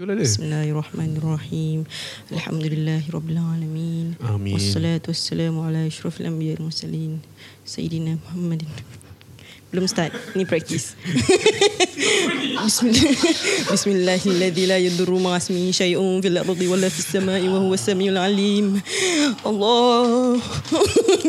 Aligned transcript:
بسم 0.00 0.48
الله 0.48 0.72
الرحمن 0.72 1.20
الرحيم. 1.20 1.84
الحمد 2.32 2.64
لله 2.72 3.02
رب 3.12 3.28
العالمين. 3.36 4.16
آمين. 4.24 4.56
والصلاة 4.56 5.04
والسلام 5.04 5.60
على 5.60 5.92
أشرف 5.92 6.24
الأنبياء 6.24 6.56
المرسلين 6.56 7.20
سيدنا 7.68 8.16
محمد. 8.16 8.64
بلوم 9.72 9.86
ستايل 9.86 10.12
ني 10.40 10.48
براكتيس 10.48 10.96
بسم 13.68 13.90
الله. 13.92 14.20
الذي 14.26 14.64
لا 14.72 14.78
يضر 14.80 15.12
مع 15.20 15.36
اسمه 15.36 15.68
شيء 15.70 16.00
في 16.24 16.28
الأرض 16.32 16.60
ولا 16.64 16.88
في 16.88 16.98
السماء 17.04 17.44
وهو 17.44 17.74
السميع 17.76 18.12
العليم. 18.16 18.80
الله. 19.44 20.40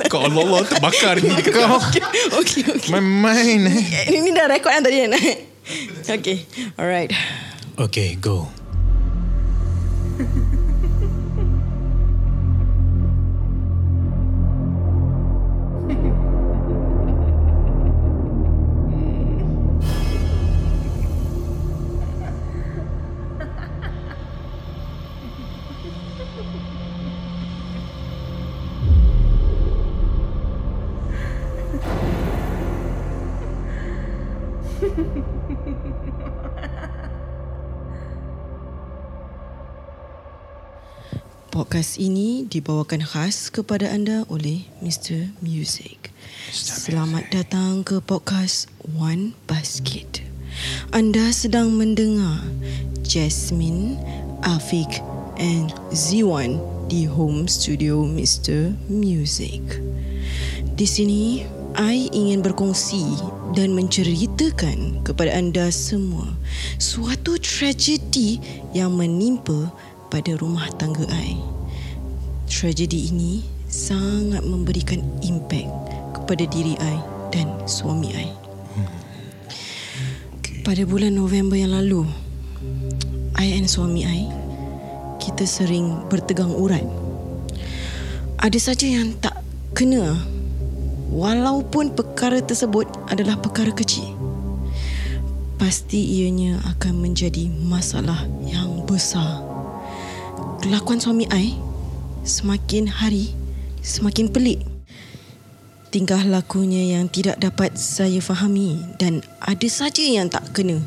كو 0.08 0.18
الله 0.32 0.44
الله 0.48 0.62
تبكر 0.64 1.16
أوكي 1.20 2.02
أوكي 2.40 3.00
ماين 3.04 3.68
ini 4.08 4.32
udah 4.32 4.48
record 4.48 4.72
yang 4.80 4.84
tadi 4.88 4.98
ya 5.04 5.08
oke 6.16 6.36
alright. 6.80 7.12
Oke 7.76 8.16
go. 8.16 8.61
Podcast 41.52 42.00
ini 42.00 42.48
dibawakan 42.48 43.04
khas 43.04 43.52
kepada 43.52 43.92
anda 43.92 44.24
oleh 44.32 44.72
Mr. 44.80 45.36
Music. 45.44 46.10
Selamat 46.52 47.28
datang 47.28 47.84
ke 47.84 48.00
podcast 48.00 48.72
One 48.96 49.36
Basket. 49.52 50.24
Anda 50.96 51.32
sedang 51.36 51.76
mendengar 51.76 52.40
Jasmine, 53.04 54.00
Afiq 54.48 55.04
and 55.40 55.76
Ziwan 55.92 56.60
di 56.88 57.04
home 57.04 57.52
studio 57.52 58.08
Mr. 58.08 58.72
Music. 58.88 59.64
Di 60.76 60.88
sini, 60.88 61.44
I 61.80 62.12
ingin 62.12 62.44
berkongsi 62.44 63.04
dan 63.56 63.72
menceritakan 63.72 65.08
kepada 65.08 65.32
anda 65.32 65.72
semua 65.72 66.28
suatu 66.76 67.40
tragedi 67.40 68.44
yang 68.76 69.00
menimpa 69.00 69.72
pada 70.12 70.36
rumah 70.36 70.68
tangga 70.76 71.08
I. 71.08 71.40
Tragedi 72.52 73.16
ini 73.16 73.48
sangat 73.72 74.44
memberikan 74.44 75.00
impak 75.24 75.64
kepada 76.12 76.44
diri 76.52 76.76
I 76.76 76.98
dan 77.32 77.48
suami 77.64 78.12
I. 78.12 78.28
Pada 80.68 80.84
bulan 80.84 81.16
November 81.16 81.56
yang 81.56 81.72
lalu, 81.72 82.04
I 83.40 83.56
and 83.56 83.72
suami 83.72 84.04
I 84.04 84.28
kita 85.24 85.48
sering 85.48 86.10
bertegang 86.12 86.52
urat. 86.52 86.84
Ada 88.44 88.60
saja 88.60 88.92
yang 88.92 89.16
tak 89.24 89.40
kena 89.72 90.20
walaupun 91.12 91.92
perkara 91.92 92.40
tersebut 92.40 92.88
adalah 93.12 93.38
perkara 93.38 93.70
kecil. 93.76 94.16
Pasti 95.60 96.02
ianya 96.02 96.58
akan 96.74 96.98
menjadi 97.06 97.46
masalah 97.68 98.26
yang 98.42 98.82
besar. 98.90 99.46
Kelakuan 100.64 100.98
suami 100.98 101.30
I 101.30 101.54
semakin 102.26 102.90
hari 102.90 103.38
semakin 103.84 104.32
pelik. 104.32 104.66
Tingkah 105.92 106.24
lakunya 106.24 106.96
yang 106.96 107.12
tidak 107.12 107.38
dapat 107.44 107.76
saya 107.76 108.24
fahami 108.24 108.80
dan 108.96 109.20
ada 109.44 109.68
saja 109.68 110.00
yang 110.00 110.32
tak 110.32 110.48
kena. 110.56 110.80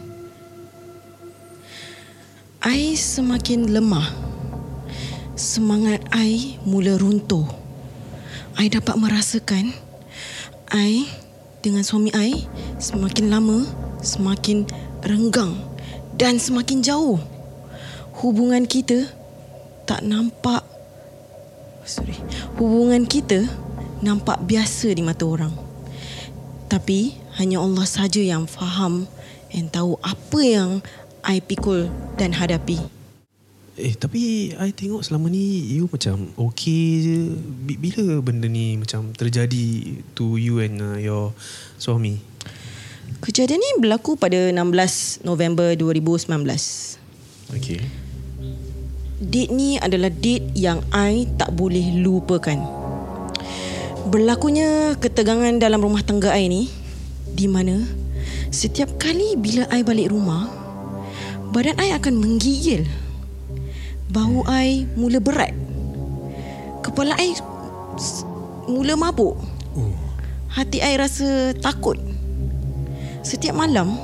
I 2.65 2.97
semakin 2.97 3.69
lemah. 3.69 4.09
Semangat 5.37 6.01
I 6.17 6.57
mula 6.65 6.97
runtuh. 6.97 7.45
I 8.57 8.73
dapat 8.73 8.97
merasakan 8.97 9.84
I 10.75 11.07
dengan 11.63 11.87
suami 11.87 12.11
I 12.11 12.51
semakin 12.83 13.31
lama 13.31 13.63
semakin 14.03 14.67
renggang 15.07 15.55
dan 16.19 16.43
semakin 16.43 16.83
jauh. 16.83 17.23
Hubungan 18.19 18.67
kita 18.67 19.07
tak 19.87 20.03
nampak 20.03 20.67
sorry. 21.87 22.19
Hubungan 22.59 23.07
kita 23.07 23.47
nampak 24.03 24.43
biasa 24.45 24.93
di 24.93 25.03
mata 25.07 25.25
orang. 25.25 25.55
Tapi 26.67 27.15
hanya 27.39 27.63
Allah 27.63 27.87
saja 27.87 28.19
yang 28.19 28.51
faham 28.51 29.07
dan 29.55 29.71
tahu 29.71 29.95
apa 30.03 30.41
yang 30.43 30.71
I 31.23 31.39
pikul 31.39 31.87
dan 32.19 32.35
hadapi. 32.35 32.94
Eh 33.75 33.99
tapi 33.99 34.55
I 34.55 34.71
tengok 34.71 35.03
selama 35.03 35.27
ni 35.27 35.75
You 35.75 35.91
macam 35.91 36.31
okay 36.39 36.87
je 37.03 37.19
Bi- 37.67 37.79
Bila 37.79 38.23
benda 38.23 38.47
ni 38.47 38.79
macam 38.79 39.11
terjadi 39.11 39.99
To 40.15 40.39
you 40.39 40.63
and 40.63 40.79
uh, 40.79 40.95
your 40.95 41.35
suami 41.75 42.23
Kejadian 43.19 43.59
ni 43.59 43.71
berlaku 43.83 44.21
pada 44.21 44.37
16 44.53 45.25
November 45.25 45.73
2019. 45.75 46.29
Okay 47.57 47.81
Date 49.25 49.53
ni 49.57 49.81
adalah 49.81 50.13
date 50.13 50.53
yang 50.53 50.85
I 50.93 51.25
tak 51.41 51.57
boleh 51.57 52.03
lupakan. 52.05 52.61
Berlakunya 54.11 54.99
ketegangan 55.01 55.57
dalam 55.57 55.81
rumah 55.81 56.05
tangga 56.05 56.37
I 56.37 56.51
ni 56.53 56.69
di 57.33 57.49
mana 57.49 57.81
setiap 58.53 59.01
kali 59.01 59.39
bila 59.41 59.65
I 59.73 59.81
balik 59.81 60.13
rumah, 60.13 60.51
badan 61.57 61.81
I 61.81 61.97
akan 61.97 62.21
menggigil. 62.21 62.85
Bahu 64.15 64.47
I 64.47 64.87
mula 64.95 65.19
berat. 65.19 65.51
Kepala 66.81 67.19
I 67.19 67.35
s- 67.99 68.23
mula 68.65 68.95
mabuk. 68.95 69.35
Hati 70.49 70.79
I 70.79 70.95
rasa 70.95 71.51
takut. 71.59 71.99
Setiap 73.21 73.59
malam, 73.59 73.99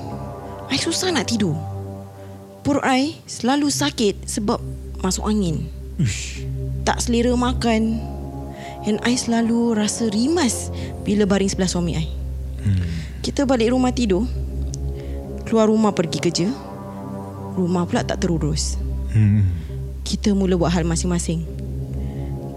I 0.66 0.74
susah 0.74 1.14
nak 1.14 1.30
tidur. 1.30 1.54
Perut 2.60 2.82
I 2.82 3.14
selalu 3.24 3.70
sakit 3.70 4.26
sebab 4.26 4.58
masuk 4.98 5.30
angin. 5.30 5.70
Tak 6.82 6.98
selera 6.98 7.30
makan. 7.32 8.02
And 8.82 8.98
I 9.04 9.14
selalu 9.14 9.76
rasa 9.76 10.08
rimas 10.08 10.72
bila 11.04 11.22
baring 11.22 11.46
sebelah 11.46 11.68
suami 11.68 11.94
I. 11.94 12.06
Kita 13.20 13.44
balik 13.44 13.70
rumah 13.70 13.92
tidur. 13.92 14.24
Keluar 15.44 15.68
rumah 15.68 15.92
pergi 15.92 16.18
kerja. 16.18 16.48
Rumah 17.54 17.84
pula 17.84 18.02
tak 18.02 18.24
terurus. 18.24 18.74
Hmm. 19.12 19.44
Kita 20.10 20.34
mula 20.34 20.58
buat 20.58 20.74
hal 20.74 20.82
masing-masing. 20.82 21.46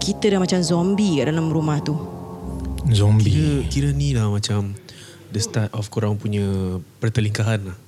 Kita 0.02 0.26
dah 0.26 0.42
macam 0.42 0.58
zombie 0.58 1.22
kat 1.22 1.30
dalam 1.30 1.54
rumah 1.54 1.78
tu. 1.78 1.94
Zombie. 2.90 3.30
Kira, 3.30 3.54
kira 3.70 3.88
ni 3.94 4.10
lah 4.10 4.26
macam 4.26 4.74
The 5.30 5.40
start 5.40 5.70
of 5.72 5.88
korang 5.88 6.18
punya 6.20 6.76
Pertelingkahan 7.00 7.70
lah 7.72 7.78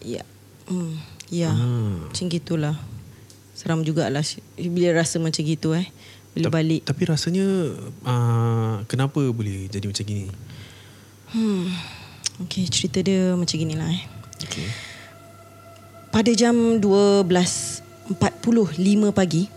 Ya. 0.00 0.24
Hmm. 0.66 0.96
Ya. 1.28 1.52
Ah. 1.52 2.00
Macam 2.08 2.32
gitulah. 2.32 2.76
Seram 3.52 3.84
jugalah 3.84 4.24
bila 4.56 4.96
rasa 4.96 5.20
macam 5.20 5.44
gitu 5.44 5.76
eh. 5.76 5.86
Bila 6.32 6.48
Ta- 6.48 6.54
balik. 6.56 6.82
Tapi 6.88 7.02
rasanya 7.04 7.46
uh, 8.08 8.82
Kenapa 8.88 9.20
boleh 9.20 9.68
jadi 9.68 9.84
macam 9.84 10.04
gini 10.08 10.32
Hmm. 11.34 11.68
Okay, 12.48 12.66
cerita 12.72 13.04
dia 13.04 13.36
macam 13.36 13.52
gini 13.54 13.76
lah 13.76 13.92
eh. 13.92 14.02
Okay 14.42 14.66
Pada 16.08 16.30
jam 16.32 16.80
12.45 18.10 19.16
pagi, 19.16 19.48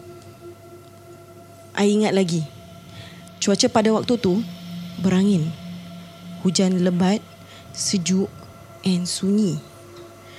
I 1.78 1.88
ingat 1.94 2.16
lagi. 2.16 2.42
Cuaca 3.44 3.68
pada 3.70 3.92
waktu 3.94 4.14
tu 4.18 4.40
berangin. 5.04 5.52
Hujan 6.42 6.80
lebat, 6.82 7.20
sejuk 7.76 8.32
and 8.88 9.06
sunyi. 9.06 9.60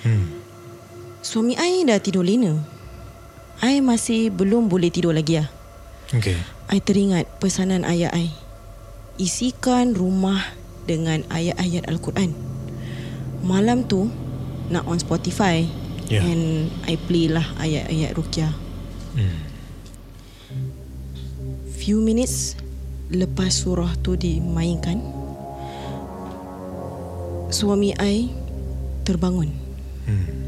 Hmm. 0.03 0.41
Suami 1.21 1.55
I 1.55 1.85
dah 1.85 2.01
tidur 2.01 2.25
lena. 2.25 2.57
I 3.61 3.83
masih 3.83 4.31
belum 4.33 4.71
boleh 4.71 4.89
tidur 4.89 5.13
lagi 5.13 5.43
lah. 5.43 5.49
Okay. 6.15 6.39
I 6.73 6.79
teringat 6.81 7.29
pesanan 7.43 7.85
ayah 7.85 8.09
I. 8.17 8.33
Isikan 9.21 9.93
rumah 9.93 10.57
dengan 10.89 11.27
ayat-ayat 11.29 11.85
Al-Quran. 11.91 12.33
Malam 13.45 13.85
tu 13.85 14.09
nak 14.73 14.89
on 14.89 14.97
Spotify 14.97 15.69
Ya. 16.09 16.25
and 16.25 16.73
I 16.89 16.97
play 16.97 17.29
lah 17.29 17.45
ayat-ayat 17.61 18.17
Rukyah. 18.17 18.53
Hmm. 19.13 19.39
Few 21.77 22.01
minutes 22.01 22.57
lepas 23.13 23.53
surah 23.53 23.93
tu 24.01 24.17
dimainkan, 24.17 25.01
suami 27.53 27.93
I 28.01 28.33
terbangun. 29.05 29.53
Hmm. 30.09 30.39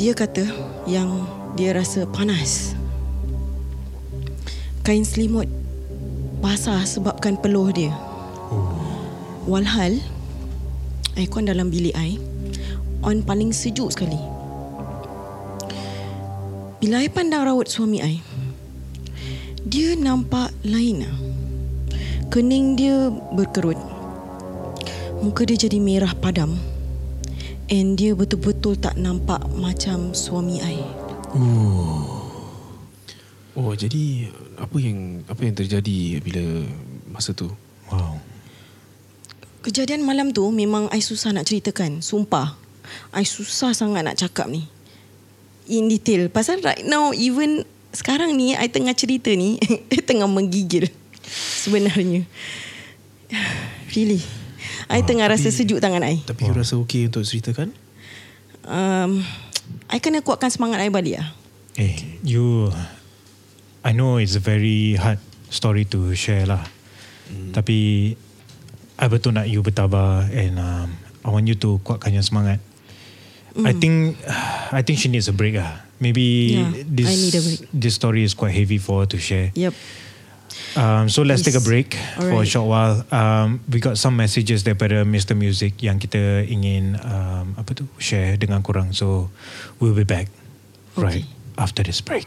Dia 0.00 0.16
kata 0.16 0.48
Yang 0.88 1.28
dia 1.60 1.76
rasa 1.76 2.08
panas 2.08 2.72
Kain 4.80 5.04
selimut 5.04 5.44
Basah 6.40 6.80
sebabkan 6.88 7.36
peluh 7.36 7.68
dia 7.68 7.92
Walhal 9.44 10.00
Aircon 11.20 11.44
dalam 11.44 11.68
bilik 11.68 11.92
I 11.92 12.16
On 13.00 13.16
paling 13.24 13.52
sejuk 13.52 13.92
sekali. 13.92 14.20
Bila 16.80 17.00
I 17.04 17.08
pandang 17.12 17.44
rawat 17.44 17.68
suami 17.68 18.00
I 18.00 18.24
Dia 19.68 19.92
nampak 20.00 20.48
lain 20.64 21.04
lah 21.04 21.16
Kening 22.30 22.78
dia 22.78 23.10
berkerut. 23.34 23.74
Muka 25.18 25.42
dia 25.42 25.58
jadi 25.58 25.82
merah 25.82 26.14
padam. 26.14 26.54
And 27.66 27.98
dia 27.98 28.14
betul-betul 28.14 28.78
tak 28.78 28.94
nampak 28.94 29.42
macam 29.58 30.14
suami 30.14 30.62
I. 30.62 30.78
Oh 33.58 33.74
jadi 33.74 34.30
apa 34.62 34.76
yang 34.78 35.26
apa 35.26 35.40
yang 35.42 35.54
terjadi 35.58 36.22
bila 36.22 36.44
masa 37.10 37.34
tu? 37.34 37.50
Wow. 37.90 38.22
Kejadian 39.66 40.06
malam 40.06 40.30
tu 40.30 40.46
memang 40.54 40.86
I 40.94 41.02
susah 41.02 41.34
nak 41.34 41.50
ceritakan 41.50 41.98
Sumpah 41.98 42.59
I 43.14 43.24
susah 43.26 43.74
sangat 43.74 44.06
nak 44.06 44.16
cakap 44.18 44.50
ni 44.50 44.66
In 45.70 45.86
detail 45.86 46.28
Pasal 46.32 46.62
right 46.62 46.82
now 46.86 47.14
Even 47.14 47.64
sekarang 47.90 48.34
ni 48.38 48.54
I 48.54 48.70
tengah 48.70 48.94
cerita 48.94 49.30
ni 49.34 49.58
I 49.94 49.98
tengah 50.02 50.26
menggigil 50.26 50.90
Sebenarnya 51.64 52.26
Really 53.94 54.22
I 54.90 55.06
tengah 55.06 55.30
rasa 55.30 55.54
sejuk 55.54 55.78
tangan 55.78 56.02
I 56.02 56.22
Tapi 56.26 56.50
you 56.50 56.54
rasa 56.54 56.74
okey 56.80 57.10
untuk 57.10 57.22
ceritakan? 57.22 57.70
um, 58.66 59.22
I 59.90 59.98
kena 59.98 60.22
kuatkan 60.22 60.50
semangat 60.50 60.82
I 60.82 60.90
balik 60.90 61.22
lah 61.22 61.28
Eh, 61.78 62.18
you 62.26 62.68
I 63.80 63.96
know 63.96 64.20
it's 64.20 64.36
a 64.36 64.42
very 64.42 64.98
hard 64.98 65.22
story 65.48 65.88
to 65.88 66.12
share 66.12 66.44
lah. 66.44 66.60
Hmm. 67.30 67.56
Tapi 67.56 68.12
I 69.00 69.06
betul 69.08 69.32
nak 69.38 69.48
you 69.48 69.64
bertabah 69.64 70.28
and 70.28 70.60
um, 70.60 70.92
I 71.24 71.28
want 71.32 71.48
you 71.48 71.56
to 71.64 71.80
kuatkan 71.80 72.12
yang 72.12 72.26
semangat. 72.26 72.60
Mm. 73.54 73.66
I 73.66 73.72
think 73.72 73.98
I 74.70 74.80
think 74.82 74.98
she 74.98 75.08
needs 75.08 75.28
a 75.28 75.34
break 75.34 75.56
ah. 75.58 75.82
Maybe 76.00 76.56
Yeah, 76.56 76.80
this 76.88 77.60
this 77.74 77.94
story 77.94 78.24
is 78.24 78.32
quite 78.32 78.56
heavy 78.56 78.80
for 78.80 79.04
her 79.04 79.08
to 79.10 79.18
share. 79.20 79.52
Yep 79.52 79.74
Um, 80.76 81.08
so 81.08 81.22
let's 81.22 81.42
take 81.42 81.54
a 81.54 81.60
break 81.60 81.94
for 82.14 82.42
a 82.42 82.46
short 82.46 82.68
while. 82.68 83.04
Um, 83.10 83.60
we 83.70 83.80
got 83.80 83.98
some 83.98 84.16
messages 84.16 84.62
daripada 84.62 85.02
Mr. 85.02 85.34
Music 85.34 85.74
yang 85.82 85.98
kita 85.98 86.46
ingin 86.46 86.94
um, 87.02 87.58
apa 87.58 87.74
tu 87.74 87.90
share 87.98 88.38
dengan 88.38 88.62
korang. 88.62 88.94
So 88.94 89.30
we'll 89.82 89.96
be 89.96 90.06
back 90.06 90.30
right 90.94 91.26
after 91.58 91.82
this 91.82 91.98
break. 91.98 92.26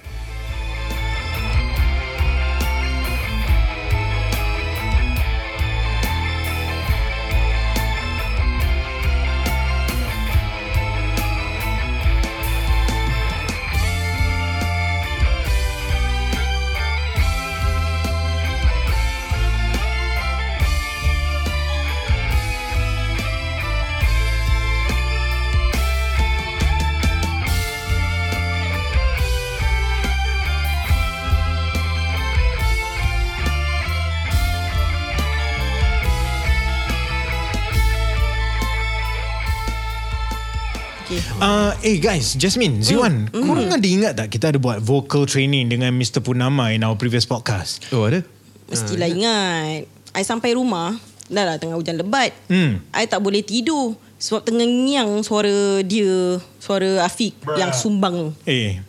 Uh, 41.84 41.92
eh 41.92 42.00
guys, 42.00 42.40
Jasmine, 42.40 42.80
Ziwan, 42.80 43.28
mm. 43.28 43.44
korang 43.44 43.68
ada 43.68 43.84
ingat 43.84 44.16
tak 44.16 44.32
kita 44.32 44.56
ada 44.56 44.60
buat 44.60 44.80
vocal 44.80 45.28
training 45.28 45.68
dengan 45.68 45.92
Mr. 45.92 46.24
Punama 46.24 46.72
in 46.72 46.80
our 46.80 46.96
previous 46.96 47.28
podcast? 47.28 47.84
Oh 47.92 48.08
ada? 48.08 48.24
Mestilah 48.72 49.12
ingat 49.12 49.84
I 50.16 50.24
sampai 50.24 50.56
rumah 50.56 50.96
Dah 51.28 51.44
lah 51.44 51.60
tengah 51.60 51.76
hujan 51.76 52.00
lebat 52.00 52.32
Hmm. 52.48 52.80
I 52.96 53.04
tak 53.04 53.20
boleh 53.20 53.44
tidur 53.44 54.00
Sebab 54.16 54.48
tengah 54.48 54.64
ngiang 54.64 55.28
suara 55.28 55.84
dia 55.84 56.40
Suara 56.56 57.04
Afiq 57.04 57.36
Yang 57.60 57.84
sumbang 57.84 58.32
Eh, 58.48 58.80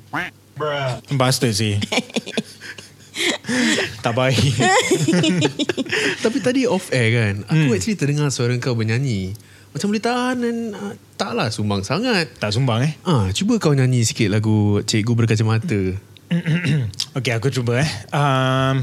bastard 1.19 1.51
sih. 1.59 1.83
tak 4.07 4.15
baik. 4.15 4.39
Tapi 6.25 6.39
tadi 6.39 6.71
off 6.71 6.95
air 6.95 7.11
kan 7.11 7.35
Aku 7.51 7.75
actually 7.75 7.99
terdengar 7.99 8.31
suara 8.31 8.55
kau 8.63 8.79
bernyanyi 8.79 9.35
Macam 9.75 9.91
boleh 9.91 10.05
tahan 10.07 10.37
dan 10.39 10.57
uh, 10.71 10.95
Taklah 11.19 11.51
sumbang 11.51 11.83
sangat 11.83 12.31
tak 12.39 12.55
sumbang 12.55 12.87
eh. 12.87 12.93
Ah, 13.03 13.35
Cuba 13.35 13.59
kau 13.59 13.75
nyanyi 13.75 14.07
sikit 14.07 14.31
lagu 14.31 14.79
Cikgu 14.87 15.13
Berkacamata 15.19 15.99
Okey, 17.15 17.31
aku 17.31 17.47
cuba 17.47 17.79
eh. 17.79 17.91
Um, 18.11 18.83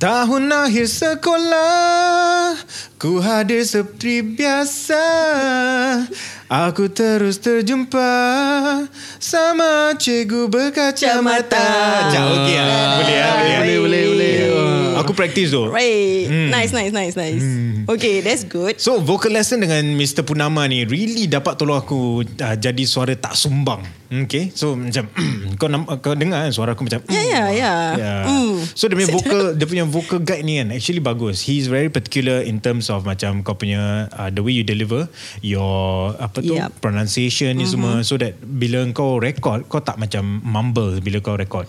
tahun 0.00 0.48
akhir 0.48 0.88
sekolah, 0.88 2.56
ku 2.96 3.20
hadir 3.20 3.60
seperti 3.60 4.24
biasa. 4.24 5.04
Aku 6.48 6.88
terus 6.88 7.36
terjumpa 7.44 8.08
sama 9.20 9.92
cikgu 10.00 10.48
berkacamata. 10.48 12.08
Sekejap, 12.08 12.24
okey 12.40 12.56
ah. 12.56 12.88
Boleh 13.04 13.16
ah, 13.20 13.34
boleh. 13.36 13.56
Boleh 13.60 13.76
boleh 13.76 14.02
boleh 14.08 14.32
Aku 14.98 15.12
praktis 15.14 15.54
tu. 15.54 15.70
Right 15.70 16.26
Nice 16.28 16.74
nice 16.74 16.92
nice 16.92 17.14
nice 17.14 17.44
Okay 17.86 18.20
that's 18.20 18.44
good 18.44 18.76
So 18.76 18.98
vocal 18.98 19.30
lesson 19.30 19.62
dengan 19.62 19.80
Mr. 19.94 20.26
Punama 20.26 20.66
ni 20.66 20.82
really 20.84 21.30
dapat 21.30 21.54
tolong 21.56 21.78
aku 21.78 22.26
uh, 22.26 22.56
jadi 22.58 22.82
suara 22.84 23.14
tak 23.14 23.38
sumbang. 23.38 23.80
Okay, 24.08 24.48
so 24.56 24.72
macam 24.72 25.04
kau 25.60 25.68
kau 26.00 26.16
dengar 26.16 26.48
kan 26.48 26.52
suara 26.52 26.72
aku 26.72 26.88
macam 26.88 27.04
Ya 27.12 27.20
ya 27.28 27.42
ya 27.52 27.57
Yeah. 27.58 28.24
Mm. 28.28 28.54
So 28.72 28.86
dia 28.86 28.96
punya 28.96 29.10
vocal 29.18 29.40
dia 29.58 29.66
punya 29.66 29.84
vocal 29.84 30.18
guide 30.22 30.44
ni 30.46 30.62
kan 30.62 30.68
actually 30.70 31.02
bagus. 31.02 31.42
He's 31.42 31.66
very 31.66 31.90
particular 31.90 32.42
in 32.44 32.62
terms 32.62 32.88
of 32.88 33.02
macam 33.04 33.42
kau 33.42 33.58
punya 33.58 34.06
uh, 34.14 34.30
the 34.30 34.40
way 34.40 34.54
you 34.54 34.64
deliver 34.64 35.10
your 35.42 36.14
apa 36.22 36.40
tu 36.40 36.54
Yup. 36.54 36.78
pronunciation 36.78 37.54
ni 37.58 37.66
semua 37.66 38.02
so 38.06 38.16
that 38.16 38.38
bila 38.38 38.86
kau 38.94 39.18
record 39.18 39.66
kau 39.66 39.82
tak 39.82 39.98
macam 39.98 40.42
mumble 40.44 41.02
bila 41.02 41.18
kau 41.18 41.34
record. 41.34 41.66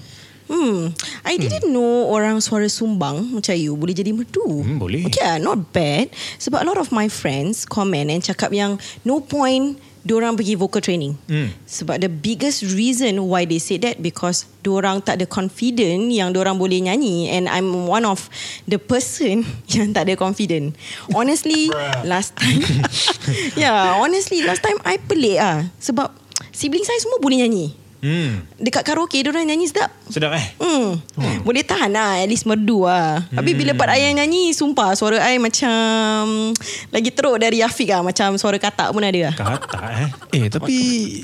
Hmm, 0.49 0.89
I 1.21 1.37
didn't 1.37 1.69
know 1.69 2.09
orang 2.09 2.41
suara 2.41 2.65
sumbang 2.65 3.37
macam 3.37 3.53
you 3.53 3.77
boleh 3.77 3.93
jadi 3.93 4.09
merdu. 4.09 4.65
Hmm, 4.65 4.81
boleh. 4.81 5.05
Okay, 5.05 5.21
ah, 5.21 5.37
not 5.37 5.69
bad. 5.69 6.09
Sebab 6.41 6.59
a 6.61 6.65
lot 6.65 6.81
of 6.81 6.89
my 6.89 7.05
friends 7.05 7.69
comment 7.69 8.09
and 8.09 8.25
cakap 8.25 8.49
yang 8.49 8.81
no 9.05 9.21
point 9.21 9.77
diorang 10.01 10.33
pergi 10.33 10.57
vocal 10.57 10.81
training. 10.81 11.13
Hmm. 11.29 11.53
Sebab 11.69 12.01
the 12.01 12.09
biggest 12.09 12.65
reason 12.73 13.29
why 13.29 13.45
they 13.45 13.61
say 13.61 13.77
that 13.77 14.01
because 14.01 14.49
diorang 14.65 15.05
tak 15.05 15.21
ada 15.21 15.29
confident 15.29 16.09
yang 16.09 16.33
diorang 16.33 16.57
boleh 16.57 16.81
nyanyi 16.81 17.29
and 17.29 17.45
I'm 17.45 17.85
one 17.85 18.07
of 18.09 18.25
the 18.65 18.81
person 18.81 19.45
yang 19.77 19.93
tak 19.93 20.09
ada 20.09 20.17
confident. 20.17 20.73
Honestly, 21.13 21.69
last 22.09 22.33
time 22.39 22.65
yeah, 23.61 24.01
honestly 24.01 24.41
last 24.41 24.65
time 24.65 24.81
I 24.81 24.97
pelik 24.97 25.37
ah 25.37 25.69
sebab 25.77 26.09
sibling 26.55 26.83
saya 26.83 26.97
semua 27.03 27.21
boleh 27.21 27.45
nyanyi. 27.45 27.78
Hmm. 27.99 28.47
Dekat 28.55 28.87
karaoke 28.87 29.19
diorang 29.19 29.43
nyanyi 29.43 29.67
sedap. 29.67 29.91
Sedap 30.07 30.31
eh? 30.31 30.45
Hmm. 30.55 30.95
hmm. 31.19 31.43
Boleh 31.43 31.63
tahan 31.67 31.91
lah 31.91 32.17
At 32.19 32.27
least 32.31 32.47
merdu 32.47 32.87
lah 32.87 33.21
hmm. 33.27 33.37
Tapi 33.37 33.51
bila 33.53 33.75
part 33.75 33.91
ayah 33.93 34.09
nyanyi 34.15 34.55
Sumpah 34.55 34.95
suara 34.95 35.19
I 35.21 35.37
macam 35.37 36.55
Lagi 36.89 37.09
teruk 37.11 37.37
dari 37.37 37.59
Afiq 37.59 37.91
lah 37.91 38.01
Macam 38.01 38.39
suara 38.39 38.57
katak 38.57 38.89
pun 38.95 39.03
ada 39.03 39.29
lah 39.29 39.33
Kata 39.35 39.79
eh. 39.91 40.09
Eh 40.33 40.45
tapi 40.47 40.75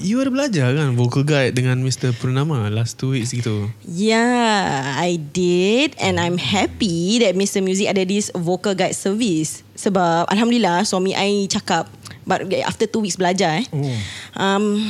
You 0.04 0.20
ada 0.22 0.30
belajar 0.30 0.76
kan 0.76 0.94
Vocal 1.00 1.24
guide 1.24 1.56
dengan 1.56 1.80
Mr. 1.82 2.14
Purnama 2.14 2.68
Last 2.70 3.00
two 3.00 3.16
weeks 3.16 3.32
gitu 3.32 3.72
Yeah 3.88 5.00
I 5.00 5.18
did 5.18 5.96
And 5.98 6.20
I'm 6.20 6.38
happy 6.38 7.24
That 7.24 7.34
Mr. 7.34 7.64
Music 7.64 7.88
ada 7.90 8.04
this 8.04 8.30
Vocal 8.36 8.76
guide 8.76 8.96
service 8.96 9.64
Sebab 9.80 10.28
Alhamdulillah 10.28 10.84
Suami 10.84 11.16
I 11.16 11.48
cakap 11.48 11.88
But 12.28 12.50
after 12.66 12.86
two 12.90 13.06
weeks 13.06 13.16
belajar 13.16 13.64
eh 13.64 13.66
Oh. 13.76 13.98
um, 14.38 14.82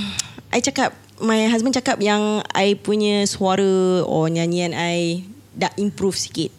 I 0.52 0.64
cakap 0.64 0.96
My 1.24 1.48
husband 1.48 1.76
cakap 1.76 2.04
yang 2.04 2.44
I 2.52 2.76
punya 2.76 3.24
suara 3.24 4.04
Or 4.04 4.28
nyanyian 4.28 4.76
I 4.76 5.24
Dah 5.56 5.72
improve 5.80 6.20
sikit 6.20 6.52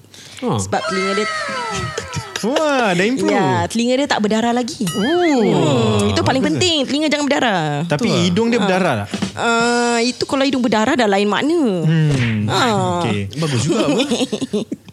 Oh. 0.44 0.60
Sebab 0.60 0.80
telinga 0.88 1.12
dia 1.16 1.28
Wah, 2.46 2.94
dah 2.94 3.04
improve. 3.06 3.34
Ya, 3.34 3.66
telinga 3.66 3.94
dia 3.98 4.08
tak 4.08 4.20
berdarah 4.22 4.52
lagi. 4.54 4.86
Oh. 4.86 5.42
Hmm, 5.42 6.10
itu 6.14 6.20
paling 6.22 6.42
penting. 6.44 6.86
Telinga 6.86 7.08
jangan 7.10 7.24
berdarah. 7.26 7.64
Tapi 7.90 8.06
hidung 8.28 8.48
dia 8.52 8.62
berdarah 8.62 9.04
tak? 9.04 9.08
Uh, 9.36 9.98
itu 10.06 10.22
kalau 10.24 10.44
hidung 10.46 10.62
berdarah 10.62 10.94
dah 10.94 11.08
lain 11.10 11.28
makna. 11.28 11.62
Hmm. 11.84 12.46
Ah. 12.46 13.02
Okay. 13.02 13.26
Bagus 13.36 13.66
juga 13.66 13.90
apa? 13.90 14.00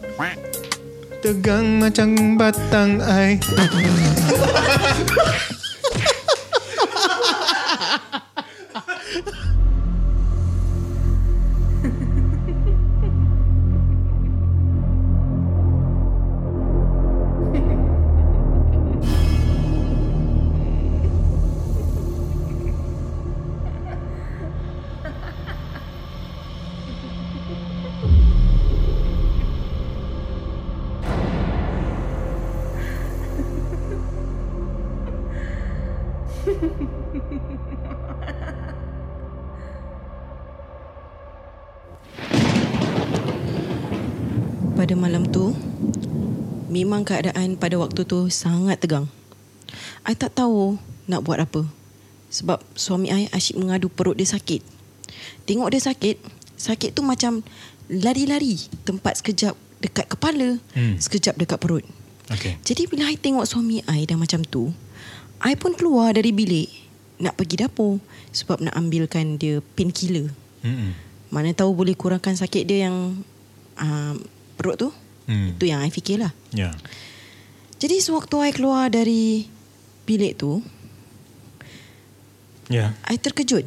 Tegang 1.23 1.79
macam 1.79 2.35
batang 2.35 2.99
air 3.03 3.39
Memang 46.97 47.13
keadaan 47.13 47.61
pada 47.61 47.77
waktu 47.77 48.09
tu 48.09 48.25
sangat 48.33 48.81
tegang 48.81 49.05
I 50.09 50.17
tak 50.17 50.33
tahu 50.33 50.81
nak 51.05 51.21
buat 51.21 51.37
apa 51.37 51.61
Sebab 52.33 52.57
suami 52.73 53.13
I 53.13 53.29
asyik 53.29 53.53
mengadu 53.61 53.85
perut 53.85 54.17
dia 54.17 54.25
sakit 54.25 54.65
Tengok 55.45 55.69
dia 55.69 55.77
sakit 55.77 56.17
Sakit 56.57 56.97
tu 56.97 57.05
macam 57.05 57.45
lari-lari 57.85 58.57
Tempat 58.81 59.21
sekejap 59.21 59.53
dekat 59.77 60.09
kepala 60.09 60.57
Hmm. 60.73 60.97
Sekejap 60.97 61.37
dekat 61.37 61.61
perut 61.61 61.85
Okay. 62.33 62.57
Jadi 62.65 62.89
bila 62.89 63.13
I 63.13 63.15
tengok 63.21 63.45
suami 63.45 63.85
I 63.85 64.09
dah 64.09 64.17
macam 64.17 64.41
tu 64.41 64.73
I 65.45 65.53
pun 65.53 65.77
keluar 65.77 66.17
dari 66.17 66.33
bilik 66.33 66.73
Nak 67.21 67.37
pergi 67.37 67.61
dapur 67.61 68.01
Sebab 68.33 68.65
nak 68.65 68.73
ambilkan 68.73 69.37
dia 69.37 69.61
painkiller 69.77 70.33
Mm-mm. 70.65 70.97
Mana 71.29 71.53
tahu 71.53 71.77
boleh 71.77 71.93
kurangkan 71.93 72.33
sakit 72.33 72.65
dia 72.65 72.89
yang 72.89 73.21
uh, 73.77 74.17
perut 74.57 74.79
tu. 74.81 74.89
Hmm. 75.27 75.59
Itu 75.59 75.67
yang 75.67 75.83
I 75.83 75.91
fikir 75.91 76.23
lah. 76.23 76.31
Ya. 76.55 76.71
Jadi 77.77 77.99
sewaktu 78.01 78.35
I 78.41 78.51
keluar 78.55 78.89
dari 78.89 79.45
bilik 80.07 80.39
tu, 80.39 80.63
Ya. 82.67 82.91
I 83.07 83.15
terkejut. 83.15 83.63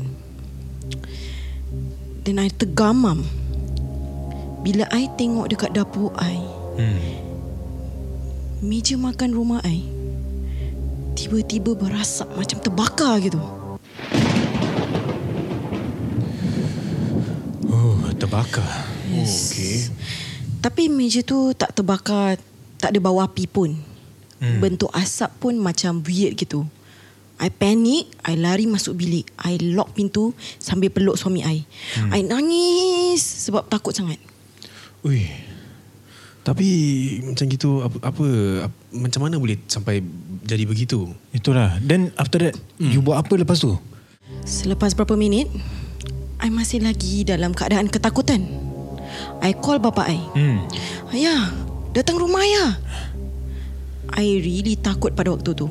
Dan 2.20 2.36
I 2.36 2.52
tergamam. 2.52 3.24
Bila 4.60 4.84
I 4.92 5.08
tengok 5.16 5.48
dekat 5.48 5.72
dapur 5.72 6.12
I, 6.20 6.36
Hmm. 6.76 7.00
meja 8.60 9.00
makan 9.00 9.32
rumah 9.32 9.64
I, 9.64 9.88
tiba-tiba 11.16 11.72
berasap 11.72 12.28
macam 12.36 12.60
terbakar 12.60 13.24
gitu. 13.24 13.40
Oh, 17.72 17.96
terbakar. 18.20 18.68
Oh, 19.16 19.24
okay. 19.24 19.88
Tapi 20.60 20.92
meja 20.92 21.24
tu 21.24 21.56
tak 21.56 21.72
terbakar, 21.72 22.36
tak 22.76 22.92
ada 22.92 22.98
bau 23.00 23.20
api 23.20 23.48
pun. 23.48 23.72
Hmm. 24.40 24.60
Bentuk 24.60 24.92
asap 24.92 25.32
pun 25.40 25.56
macam 25.56 26.00
weird 26.04 26.36
gitu. 26.36 26.64
I 27.40 27.48
panik, 27.48 28.12
I 28.28 28.36
lari 28.36 28.68
masuk 28.68 29.00
bilik. 29.00 29.24
I 29.40 29.56
lock 29.72 29.96
pintu 29.96 30.36
sambil 30.60 30.92
peluk 30.92 31.16
suami 31.16 31.40
I. 31.40 31.64
Hmm. 31.96 32.12
I 32.12 32.20
nangis 32.24 33.24
sebab 33.24 33.64
takut 33.72 33.96
sangat. 33.96 34.20
Ui. 35.00 35.24
Tapi 36.40 36.68
macam 37.24 37.44
gitu 37.48 37.84
apa, 37.84 37.96
apa, 38.00 38.26
apa 38.68 38.76
macam 38.92 39.20
mana 39.24 39.40
boleh 39.40 39.56
sampai 39.64 40.04
jadi 40.44 40.68
begitu? 40.68 41.08
Itulah. 41.32 41.80
Then 41.80 42.12
after 42.20 42.40
that, 42.44 42.56
hmm. 42.76 42.92
you 42.92 43.00
buat 43.00 43.24
apa 43.24 43.32
lepas 43.40 43.60
tu? 43.60 43.76
Selepas 44.44 44.92
berapa 44.92 45.16
minit, 45.16 45.48
I 46.40 46.48
masih 46.52 46.84
lagi 46.84 47.24
dalam 47.24 47.56
keadaan 47.56 47.88
ketakutan. 47.88 48.69
I 49.40 49.56
call 49.56 49.80
bapa 49.80 50.04
I. 50.04 50.18
Hmm. 50.36 50.58
Ayah, 51.10 51.52
datang 51.90 52.20
rumah 52.20 52.44
ayah. 52.44 52.76
I 54.14 54.42
really 54.42 54.74
takut 54.74 55.14
pada 55.14 55.30
waktu 55.30 55.54
tu. 55.54 55.70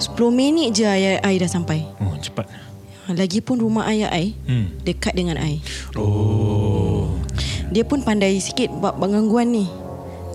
10 0.00 0.16
minit 0.32 0.72
je 0.72 0.84
ayah 0.84 1.20
I 1.20 1.36
dah 1.36 1.48
sampai. 1.48 1.84
Oh, 2.00 2.16
cepat. 2.16 2.48
Lagipun 3.10 3.58
rumah 3.58 3.90
ayah 3.90 4.08
I 4.14 4.32
Hmm. 4.46 4.70
dekat 4.86 5.18
dengan 5.18 5.36
I. 5.36 5.58
Oh. 5.98 7.10
Dia 7.70 7.82
pun 7.82 8.02
pandai 8.02 8.38
sikit 8.38 8.70
buat 8.70 8.98
gangguan 8.98 9.50
ni. 9.50 9.66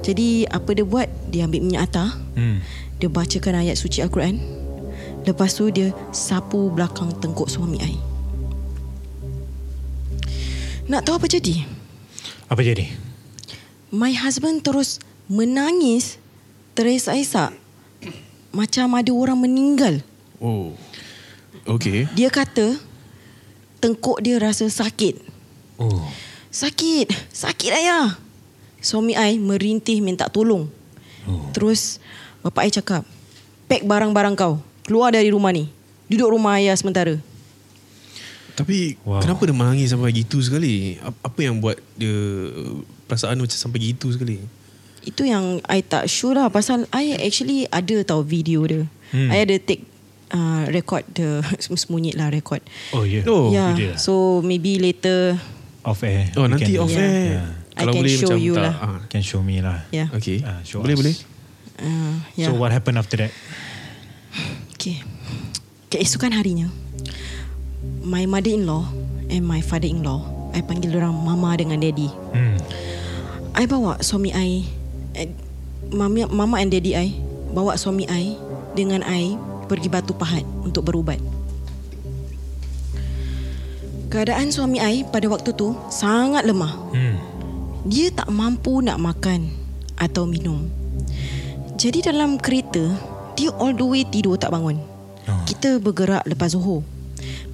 Jadi 0.06 0.46
apa 0.46 0.76
dia 0.76 0.86
buat? 0.86 1.10
Dia 1.34 1.50
ambil 1.50 1.66
minyak 1.66 1.90
atar. 1.90 2.14
Hmm. 2.38 2.62
Dia 3.02 3.10
bacakan 3.10 3.66
ayat 3.66 3.76
suci 3.76 4.06
Al-Quran. 4.06 4.38
Lepas 5.26 5.58
tu 5.58 5.68
dia 5.74 5.90
sapu 6.14 6.70
belakang 6.70 7.10
tengkuk 7.18 7.50
suami 7.50 7.82
I. 7.82 7.98
Nak 10.86 11.02
tahu 11.02 11.18
apa 11.18 11.26
jadi? 11.26 11.66
Apa 12.46 12.62
jadi? 12.62 12.94
My 13.90 14.14
husband 14.14 14.62
terus 14.62 15.02
menangis 15.26 16.22
terisak-isak. 16.78 17.56
Macam 18.54 18.88
ada 18.96 19.12
orang 19.12 19.40
meninggal. 19.40 20.00
Oh. 20.38 20.78
Okay. 21.66 22.06
Dia 22.14 22.30
kata 22.30 22.78
tengkuk 23.82 24.22
dia 24.22 24.38
rasa 24.38 24.70
sakit. 24.70 25.18
Oh. 25.82 26.06
Sakit, 26.54 27.12
sakit 27.34 27.72
ayah. 27.74 28.16
Suami 28.80 29.18
I 29.18 29.42
merintih 29.42 30.00
minta 30.00 30.30
tolong. 30.30 30.70
Oh. 31.26 31.50
Terus 31.52 31.98
Bapak 32.46 32.70
I 32.70 32.70
cakap, 32.70 33.02
pack 33.66 33.82
barang-barang 33.82 34.38
kau. 34.38 34.62
Keluar 34.86 35.10
dari 35.10 35.34
rumah 35.34 35.50
ni. 35.50 35.66
Duduk 36.06 36.38
rumah 36.38 36.62
ayah 36.62 36.78
sementara. 36.78 37.18
Tapi 38.56 38.96
Wow. 39.04 39.20
kenapa 39.20 39.42
dia 39.44 39.54
menangis 39.54 39.92
sampai 39.92 40.12
gitu 40.12 40.40
sekali? 40.40 40.96
Ap- 41.00 41.20
Apa 41.22 41.40
yang 41.44 41.60
buat 41.60 41.76
dia 41.94 42.16
perasaan 43.06 43.36
macam 43.36 43.52
sampai 43.54 43.80
gitu 43.86 44.08
sekali? 44.10 44.40
Itu 45.04 45.22
yang 45.22 45.60
I 45.68 45.84
tak 45.84 46.08
sure 46.08 46.34
lah. 46.34 46.48
Pasal 46.48 46.88
I 46.90 47.20
actually 47.20 47.68
ada 47.68 48.00
tahu 48.02 48.24
video 48.24 48.64
dia. 48.64 48.88
Hmm. 49.12 49.30
I 49.30 49.44
ada 49.44 49.60
take 49.60 49.84
uh, 50.32 50.66
record 50.68 51.04
the 51.12 51.44
sembunyi 51.62 52.16
lah 52.16 52.32
record. 52.32 52.64
Oh 52.90 53.04
yeah. 53.04 53.28
Oh, 53.28 53.52
yeah. 53.52 53.76
ah? 53.76 54.00
So 54.00 54.40
maybe 54.40 54.80
later 54.80 55.36
Off 55.86 56.02
air. 56.02 56.34
Oh 56.34 56.50
nanti 56.50 56.74
can- 56.74 56.82
off 56.82 56.90
Yeah. 56.90 57.06
air. 57.06 57.28
Yeah. 57.30 57.48
I 57.76 57.84
can 57.86 58.08
show 58.08 58.34
you 58.34 58.56
lah. 58.56 58.74
Ah. 58.74 59.00
Can 59.06 59.20
show 59.20 59.44
me 59.44 59.60
lah. 59.60 59.84
yeah. 59.92 60.08
Okay. 60.10 60.40
Ah, 60.42 60.64
show 60.64 60.80
boleh 60.80 60.96
us. 60.96 61.00
boleh. 61.04 61.16
Uh, 61.76 62.16
yeah. 62.34 62.48
So 62.48 62.56
what 62.56 62.72
happened 62.72 62.96
after 62.96 63.20
that? 63.20 63.36
Okay. 64.74 65.04
Keesokan 65.88 66.32
harinya, 66.32 66.72
my 68.06 68.24
mother-in-law 68.30 68.86
and 69.34 69.44
my 69.44 69.60
father-in-law, 69.60 70.52
I 70.54 70.62
panggil 70.62 70.96
orang 70.96 71.18
mama 71.18 71.58
dengan 71.58 71.82
daddy. 71.82 72.08
Hmm. 72.32 72.56
I 73.56 73.64
bawa 73.66 74.00
suami 74.04 74.36
I, 74.36 74.64
eh, 75.18 75.32
mama, 75.92 76.30
mama 76.30 76.62
and 76.62 76.70
daddy 76.70 76.94
I, 76.94 77.16
bawa 77.52 77.76
suami 77.76 78.06
I 78.08 78.38
dengan 78.78 79.02
I 79.04 79.36
pergi 79.66 79.90
Batu 79.90 80.14
Pahat 80.14 80.46
untuk 80.62 80.88
berubat. 80.88 81.18
Keadaan 84.14 84.54
suami 84.54 84.80
I 84.80 85.04
pada 85.10 85.28
waktu 85.28 85.52
tu 85.58 85.76
sangat 85.92 86.46
lemah. 86.48 86.74
Hmm. 86.94 87.18
Dia 87.86 88.10
tak 88.14 88.32
mampu 88.32 88.80
nak 88.80 89.02
makan 89.02 89.50
atau 90.00 90.26
minum. 90.26 90.70
Jadi 91.76 92.08
dalam 92.08 92.40
kereta, 92.40 92.96
dia 93.36 93.52
all 93.60 93.76
the 93.76 93.84
way 93.84 94.08
tidur 94.08 94.40
tak 94.40 94.56
bangun. 94.56 94.80
Oh. 95.28 95.44
Kita 95.44 95.78
bergerak 95.84 96.24
lepas 96.24 96.56
Zuhur. 96.56 96.86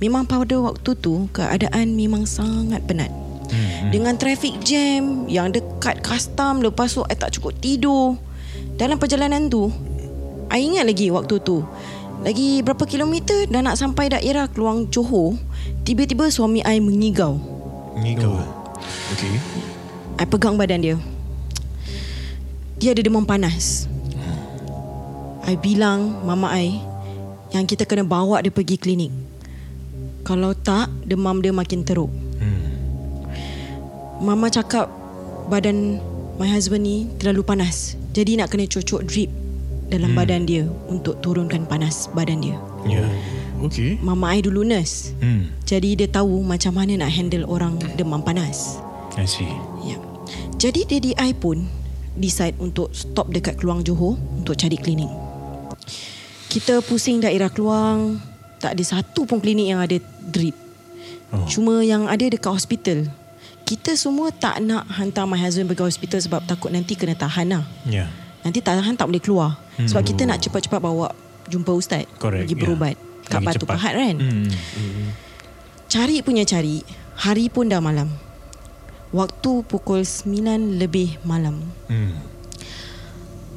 Memang 0.01 0.25
pada 0.25 0.57
waktu 0.57 0.97
tu 0.97 1.29
keadaan 1.29 1.93
memang 1.93 2.25
sangat 2.25 2.81
penat. 2.89 3.13
Hmm. 3.53 3.93
Dengan 3.93 4.17
traffic 4.17 4.57
jam 4.65 5.29
yang 5.29 5.53
dekat 5.53 6.01
custom 6.01 6.65
lepas 6.65 6.89
tu 6.89 7.05
I 7.05 7.13
tak 7.13 7.37
cukup 7.37 7.53
tidur. 7.61 8.17
Dalam 8.81 8.97
perjalanan 8.97 9.45
tu, 9.45 9.69
I 10.49 10.65
ingat 10.65 10.89
lagi 10.89 11.13
waktu 11.13 11.37
tu. 11.45 11.61
Lagi 12.25 12.65
berapa 12.65 12.81
kilometer 12.89 13.45
dah 13.45 13.61
nak 13.61 13.77
sampai 13.77 14.09
daerah 14.09 14.49
Keluang 14.49 14.89
Johor, 14.89 15.37
tiba-tiba 15.85 16.33
suami 16.33 16.65
I 16.65 16.81
mengigau. 16.81 17.37
Ngigau. 18.01 18.41
Oh. 18.41 18.49
Okay. 19.13 19.37
I 20.17 20.25
pegang 20.25 20.57
badan 20.57 20.81
dia. 20.81 20.97
Dia 22.81 22.97
ada 22.97 23.05
demam 23.05 23.21
panas. 23.21 23.85
I 25.45 25.53
bilang 25.61 26.25
mama 26.25 26.49
I 26.57 26.81
yang 27.53 27.69
kita 27.69 27.85
kena 27.85 28.01
bawa 28.01 28.41
dia 28.41 28.49
pergi 28.49 28.81
klinik. 28.81 29.30
Kalau 30.21 30.53
tak, 30.53 30.89
demam 31.05 31.41
dia 31.41 31.49
makin 31.49 31.81
teruk. 31.81 32.09
Hmm. 32.37 32.61
Mama 34.21 34.53
cakap 34.53 34.85
badan 35.49 35.97
my 36.37 36.45
husband 36.47 36.85
ni 36.85 37.09
terlalu 37.17 37.41
panas. 37.41 37.97
Jadi 38.13 38.37
nak 38.37 38.53
kena 38.53 38.69
cocok 38.69 39.01
drip 39.05 39.29
dalam 39.89 40.13
hmm. 40.13 40.19
badan 40.19 40.41
dia 40.45 40.63
untuk 40.87 41.19
turunkan 41.19 41.65
panas 41.65 42.07
badan 42.13 42.39
dia. 42.39 42.57
Yeah. 42.85 43.09
Okay. 43.61 44.01
Mama 44.01 44.33
I 44.33 44.41
dulu 44.41 44.65
nurse. 44.65 45.13
Hmm. 45.21 45.53
Jadi 45.69 45.93
dia 45.93 46.09
tahu 46.09 46.41
macam 46.41 46.81
mana 46.81 46.97
nak 46.97 47.13
handle 47.13 47.45
orang 47.45 47.77
demam 47.93 48.25
panas. 48.25 48.81
I 49.17 49.27
see. 49.29 49.45
Ya. 49.85 50.01
Jadi 50.57 50.85
daddy 50.87 51.11
I 51.17 51.33
pun 51.33 51.69
decide 52.17 52.57
untuk 52.57 52.93
stop 52.93 53.29
dekat 53.29 53.61
Keluang 53.61 53.85
Johor 53.85 54.17
untuk 54.37 54.57
cari 54.57 54.77
klinik. 54.77 55.09
Kita 56.51 56.83
pusing 56.83 57.23
daerah 57.23 57.47
Keluang, 57.47 58.19
tak 58.61 58.77
ada 58.77 58.83
satu 58.85 59.25
pun 59.25 59.41
klinik 59.41 59.73
yang 59.73 59.81
ada 59.81 59.97
drip. 60.21 60.53
Oh. 61.33 61.47
Cuma 61.49 61.81
yang 61.81 62.05
ada 62.05 62.21
dekat 62.21 62.53
hospital. 62.53 63.09
Kita 63.65 63.95
semua 63.95 64.29
tak 64.29 64.61
nak 64.61 64.85
hantar 64.93 65.25
my 65.25 65.39
husband 65.39 65.71
pergi 65.71 65.87
hospital 65.87 66.19
sebab 66.19 66.41
takut 66.45 66.69
nanti 66.69 66.93
kena 66.93 67.15
tahan 67.15 67.55
lah. 67.55 67.63
Yeah. 67.87 68.11
Nanti 68.45 68.59
tahan 68.59 68.99
tak 68.99 69.07
boleh 69.07 69.21
keluar. 69.23 69.57
Hmm. 69.79 69.87
Sebab 69.87 70.03
kita 70.05 70.27
nak 70.27 70.43
cepat-cepat 70.43 70.79
bawa 70.81 71.15
jumpa 71.47 71.71
ustaz. 71.71 72.05
Correct, 72.19 72.45
Pergi 72.45 72.55
yeah. 72.55 72.61
berubat. 72.61 72.95
Kat 73.31 73.39
Lagi 73.39 73.47
Batu 73.47 73.63
cepat. 73.63 73.75
Pahat 73.79 73.93
kan. 73.95 74.15
Hmm. 74.19 74.49
Cari 75.91 76.23
punya 76.23 76.47
cari 76.47 76.79
Hari 77.19 77.51
pun 77.51 77.67
dah 77.67 77.83
malam 77.83 78.07
Waktu 79.11 79.67
pukul 79.67 80.07
9 80.07 80.79
lebih 80.79 81.19
malam 81.27 81.59
Hmm. 81.91 82.30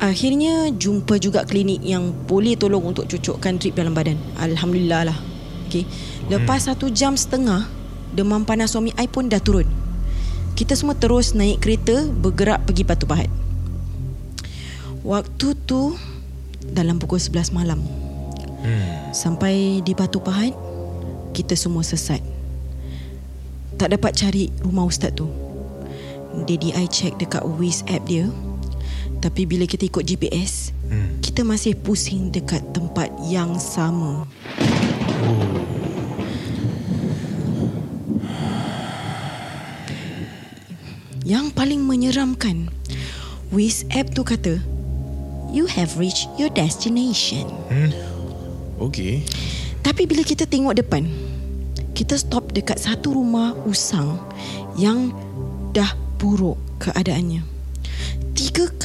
Akhirnya 0.05 0.69
jumpa 0.69 1.17
juga 1.17 1.49
klinik 1.49 1.81
yang 1.81 2.13
boleh 2.29 2.61
tolong 2.61 2.85
untuk 2.93 3.09
cucukkan 3.09 3.57
drip 3.57 3.73
dalam 3.73 3.97
badan. 3.97 4.21
Alhamdulillah 4.37 5.09
lah. 5.09 5.19
Okay. 5.65 5.89
Lepas 6.29 6.69
satu 6.69 6.93
jam 6.93 7.17
setengah 7.17 7.65
Demam 8.13 8.45
panas 8.45 8.77
suami 8.77 8.93
I 9.01 9.09
pun 9.09 9.33
dah 9.33 9.41
turun. 9.41 9.65
Kita 10.55 10.77
semua 10.77 10.95
terus 10.95 11.35
naik 11.35 11.65
kereta 11.65 12.05
Bergerak 12.05 12.69
pergi 12.69 12.85
Batu 12.85 13.09
Pahat. 13.09 13.33
Waktu 15.01 15.57
tu 15.65 15.97
Dalam 16.61 17.01
pukul 17.01 17.19
11 17.19 17.57
malam 17.57 17.81
Hmm. 18.65 19.13
Sampai 19.13 19.85
di 19.85 19.93
Batu 19.93 20.25
Pahat 20.25 20.57
Kita 21.37 21.53
semua 21.53 21.85
sesat. 21.85 22.25
Tak 23.77 23.93
dapat 23.93 24.17
cari 24.17 24.49
rumah 24.65 24.89
ustaz 24.89 25.13
tu. 25.13 25.29
Daddy 26.49 26.73
I 26.73 26.89
check 26.89 27.13
dekat 27.21 27.45
Waze 27.45 27.85
app 27.93 28.09
dia 28.09 28.33
Tapi 29.25 29.49
bila 29.49 29.65
kita 29.65 29.89
ikut 29.89 30.05
GPS 30.05 30.77
Hmm. 30.85 31.17
Kita 31.25 31.41
masih 31.49 31.73
pusing 31.81 32.29
dekat 32.29 32.61
tempat 32.77 33.09
yang 33.25 33.57
sama 33.57 34.29
Yang 41.25 41.57
paling 41.57 41.81
menyeramkan 41.81 42.69
Waze 43.49 43.89
app 43.97 44.13
tu 44.13 44.29
kata 44.29 44.61
You 45.57 45.65
have 45.73 45.97
reached 45.97 46.29
your 46.37 46.53
destination 46.53 47.49
Hmm. 47.73 47.97
Okay. 48.77 49.25
Tapi 49.81 50.05
bila 50.05 50.21
kita 50.21 50.45
tengok 50.45 50.77
depan 50.77 51.09
Kita 51.97 52.21
stop 52.21 52.53
dekat 52.53 52.77
satu 52.77 53.17
rumah 53.17 53.57
usang 53.65 54.21
Yang 54.77 55.17
dah 55.73 55.97
buruk 56.21 56.61
keadaannya 56.77 57.54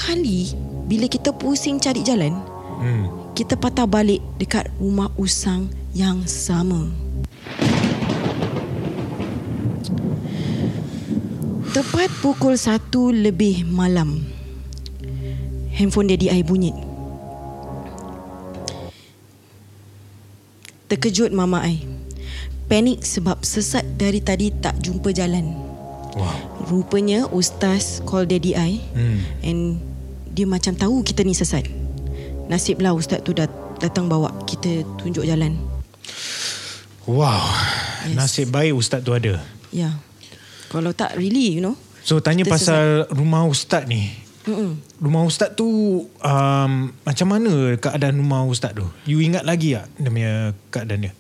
Tiga 0.09 0.25
kali 0.25 0.57
Bila 0.89 1.05
kita 1.05 1.29
pusing 1.29 1.77
cari 1.77 2.01
jalan 2.01 2.33
Hmm. 2.79 3.11
Kita 3.35 3.59
patah 3.59 3.83
balik 3.83 4.23
dekat 4.39 4.71
rumah 4.79 5.11
usang 5.19 5.67
yang 5.91 6.23
sama 6.25 6.87
Tepat 11.75 12.07
pukul 12.23 12.55
satu 12.55 13.11
lebih 13.11 13.67
malam 13.67 14.23
Handphone 15.75 16.07
daddy 16.07 16.31
I 16.31 16.41
bunyi 16.41 16.71
Terkejut 20.87 21.35
mama 21.35 21.67
I 21.67 21.83
Panik 22.65 23.03
sebab 23.03 23.43
sesat 23.43 23.85
dari 23.99 24.23
tadi 24.23 24.55
tak 24.55 24.79
jumpa 24.79 25.11
jalan 25.11 25.69
Wow. 26.17 26.65
Rupanya 26.65 27.29
ustaz 27.29 28.01
call 28.07 28.25
daddy 28.25 28.57
I 28.57 28.81
Hmm. 28.95 29.19
And 29.45 29.88
dia 30.29 30.45
macam 30.45 30.73
tahu 30.73 31.01
kita 31.01 31.21
ni 31.21 31.33
sesat 31.33 31.65
Nasiblah 32.47 32.93
ustaz 32.93 33.21
tu 33.21 33.31
dat- 33.31 33.51
datang 33.77 34.09
bawa 34.09 34.33
kita 34.43 34.81
tunjuk 34.97 35.23
jalan 35.23 35.55
Wow. 37.09 37.41
Yes. 38.05 38.13
Nasib 38.13 38.47
baik 38.53 38.77
ustaz 38.77 39.01
tu 39.01 39.17
ada. 39.17 39.41
Ya 39.73 39.97
Kalau 40.69 40.93
tak 40.93 41.17
really 41.17 41.57
you 41.57 41.61
know 41.61 41.73
So 42.05 42.21
tanya 42.21 42.45
Kita 42.45 42.53
pasal 42.53 42.83
rumah 43.11 43.45
ustaz 43.45 43.89
ni. 43.89 44.13
Mm-mm. 44.45 44.77
Rumah 44.97 45.23
ustaz 45.25 45.53
tu 45.53 45.65
um, 46.05 46.71
macam 46.95 47.27
mana 47.27 47.75
keadaan 47.75 48.17
rumah 48.17 48.45
ustaz 48.45 48.73
tu? 48.73 48.85
You 49.05 49.21
ingat 49.21 49.41
lagi 49.41 49.73
tak 49.73 49.85
dia 49.97 50.09
punya 50.09 50.33
keadaan 50.69 51.01
dia? 51.09 51.13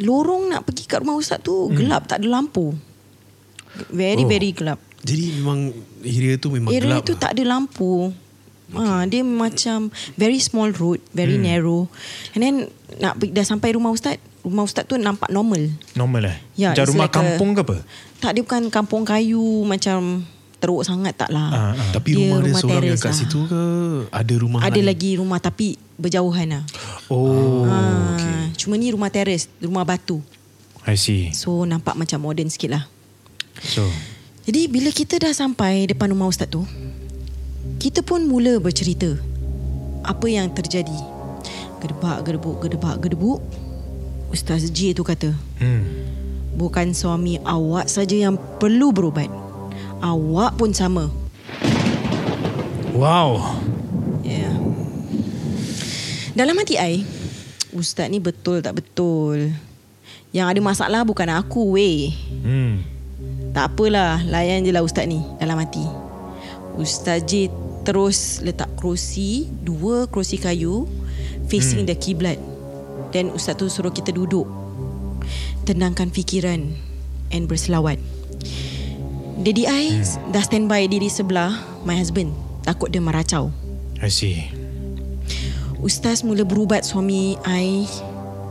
Lorong 0.00 0.48
nak 0.48 0.64
pergi 0.64 0.88
kat 0.88 1.04
rumah 1.04 1.16
ustaz 1.16 1.40
tu 1.40 1.68
hmm. 1.68 1.76
Gelap 1.76 2.08
tak 2.08 2.20
ada 2.20 2.28
lampu 2.28 2.72
Very 3.88 4.24
Oh. 4.24 4.28
very 4.28 4.52
gelap 4.52 4.76
Jadi 5.02 5.42
memang 5.42 5.74
area 6.00 6.34
tu 6.38 6.48
memang 6.48 6.70
Area 6.70 6.98
gelap. 6.98 7.04
tu 7.04 7.14
lah. 7.14 7.20
tak 7.20 7.30
ada 7.34 7.42
lampu 7.44 8.14
Ha, 8.72 9.04
dia 9.04 9.20
macam 9.20 9.92
very 10.16 10.40
small 10.40 10.72
road, 10.72 10.96
very 11.12 11.36
hmm. 11.36 11.44
narrow. 11.44 11.92
And 12.32 12.40
then 12.40 12.54
nak 12.96 13.20
dah 13.20 13.44
sampai 13.44 13.76
rumah 13.76 13.92
ustaz, 13.92 14.16
rumah 14.40 14.64
ustaz 14.64 14.88
tu 14.88 14.96
nampak 14.96 15.28
normal. 15.28 15.68
Normal 15.92 16.32
eh? 16.32 16.36
Ya, 16.56 16.72
macam 16.72 16.88
rumah 16.88 17.04
like 17.04 17.12
a- 17.12 17.16
kampung 17.20 17.50
ke 17.52 17.60
apa? 17.60 17.76
Tak 18.16 18.30
dia 18.32 18.40
bukan 18.40 18.72
kampung 18.72 19.04
kayu 19.04 19.44
macam 19.68 20.24
teruk 20.56 20.88
sangat 20.88 21.12
tak 21.12 21.28
lah. 21.28 21.52
Ah, 21.52 21.60
ah. 21.74 21.90
Tapi 21.92 22.16
Dia 22.16 22.18
rumah 22.24 22.38
dia 22.38 22.44
rumah 22.48 22.60
seorang 22.64 22.84
yang 22.88 22.96
kat 22.96 23.12
lah. 23.12 23.18
situ 23.18 23.38
ke? 23.44 23.62
Ada 24.08 24.34
rumah 24.40 24.58
Ada 24.62 24.72
lain? 24.72 24.86
lagi 24.88 25.10
rumah 25.20 25.36
tapi 25.36 25.66
berjauhan 25.98 26.46
lah. 26.48 26.64
Oh, 27.12 27.68
ha, 27.68 27.76
okay. 28.16 28.56
Cuma 28.56 28.80
ni 28.80 28.88
rumah 28.88 29.12
teres, 29.12 29.52
rumah 29.58 29.84
batu. 29.84 30.24
I 30.88 30.96
see. 30.96 31.28
So 31.36 31.68
nampak 31.68 31.92
macam 31.92 32.24
modern 32.24 32.48
sikit 32.48 32.72
lah. 32.72 32.84
So, 33.60 33.84
Jadi 34.42 34.66
bila 34.66 34.90
kita 34.90 35.22
dah 35.22 35.30
sampai 35.30 35.86
depan 35.86 36.10
rumah 36.10 36.26
ustaz 36.26 36.50
tu, 36.50 36.66
kita 37.78 38.02
pun 38.02 38.26
mula 38.26 38.58
bercerita. 38.58 39.18
apa 40.02 40.26
yang 40.26 40.50
terjadi. 40.50 40.98
Gedebak, 41.78 42.26
gedebuk, 42.26 42.58
gedebak, 42.58 42.98
gedebuk. 42.98 43.38
Ustaz 44.34 44.66
J 44.66 44.98
tu 44.98 45.06
kata, 45.06 45.30
Hmm. 45.62 45.86
bukan 46.58 46.90
suami 46.90 47.38
awak 47.46 47.86
saja 47.86 48.18
yang 48.18 48.34
perlu 48.58 48.90
berubat. 48.90 49.30
Awak 50.02 50.58
pun 50.58 50.74
sama. 50.74 51.06
Wow. 52.90 53.62
Ya. 54.26 54.50
Yeah. 54.50 54.54
Dalam 56.34 56.58
hati 56.58 56.82
I, 56.82 57.06
Ustaz 57.70 58.10
ni 58.10 58.18
betul 58.18 58.58
tak 58.58 58.82
betul. 58.82 59.54
Yang 60.34 60.46
ada 60.50 60.60
masalah 60.66 61.00
bukan 61.06 61.30
aku 61.30 61.78
weh. 61.78 62.10
Hmm. 62.42 62.82
Tak 63.52 63.76
apalah, 63.76 64.24
layan 64.24 64.64
je 64.64 64.72
lah 64.72 64.80
Ustaz 64.80 65.04
ni 65.04 65.20
dalam 65.36 65.60
hati. 65.60 65.84
Ustaz 66.80 67.20
J 67.28 67.52
terus 67.84 68.40
letak 68.40 68.72
kerusi, 68.80 69.44
dua 69.60 70.08
kerusi 70.08 70.40
kayu 70.40 70.88
facing 71.52 71.84
hmm. 71.84 71.90
the 71.92 71.96
kiblat. 71.96 72.40
Dan 73.12 73.28
Ustaz 73.36 73.60
tu 73.60 73.68
suruh 73.68 73.92
kita 73.92 74.08
duduk. 74.08 74.48
Tenangkan 75.68 76.08
fikiran 76.08 76.72
and 77.28 77.44
berselawat. 77.44 78.00
Daddy 79.36 79.68
I 79.68 80.00
hmm. 80.00 80.32
dah 80.32 80.40
standby 80.40 80.88
diri 80.88 81.12
sebelah 81.12 81.52
my 81.84 81.92
husband. 81.92 82.32
Takut 82.64 82.88
dia 82.88 83.04
meracau. 83.04 83.52
I 84.00 84.08
see. 84.08 84.48
Ustaz 85.82 86.24
mula 86.24 86.48
berubat 86.48 86.88
suami 86.88 87.36
I 87.44 87.84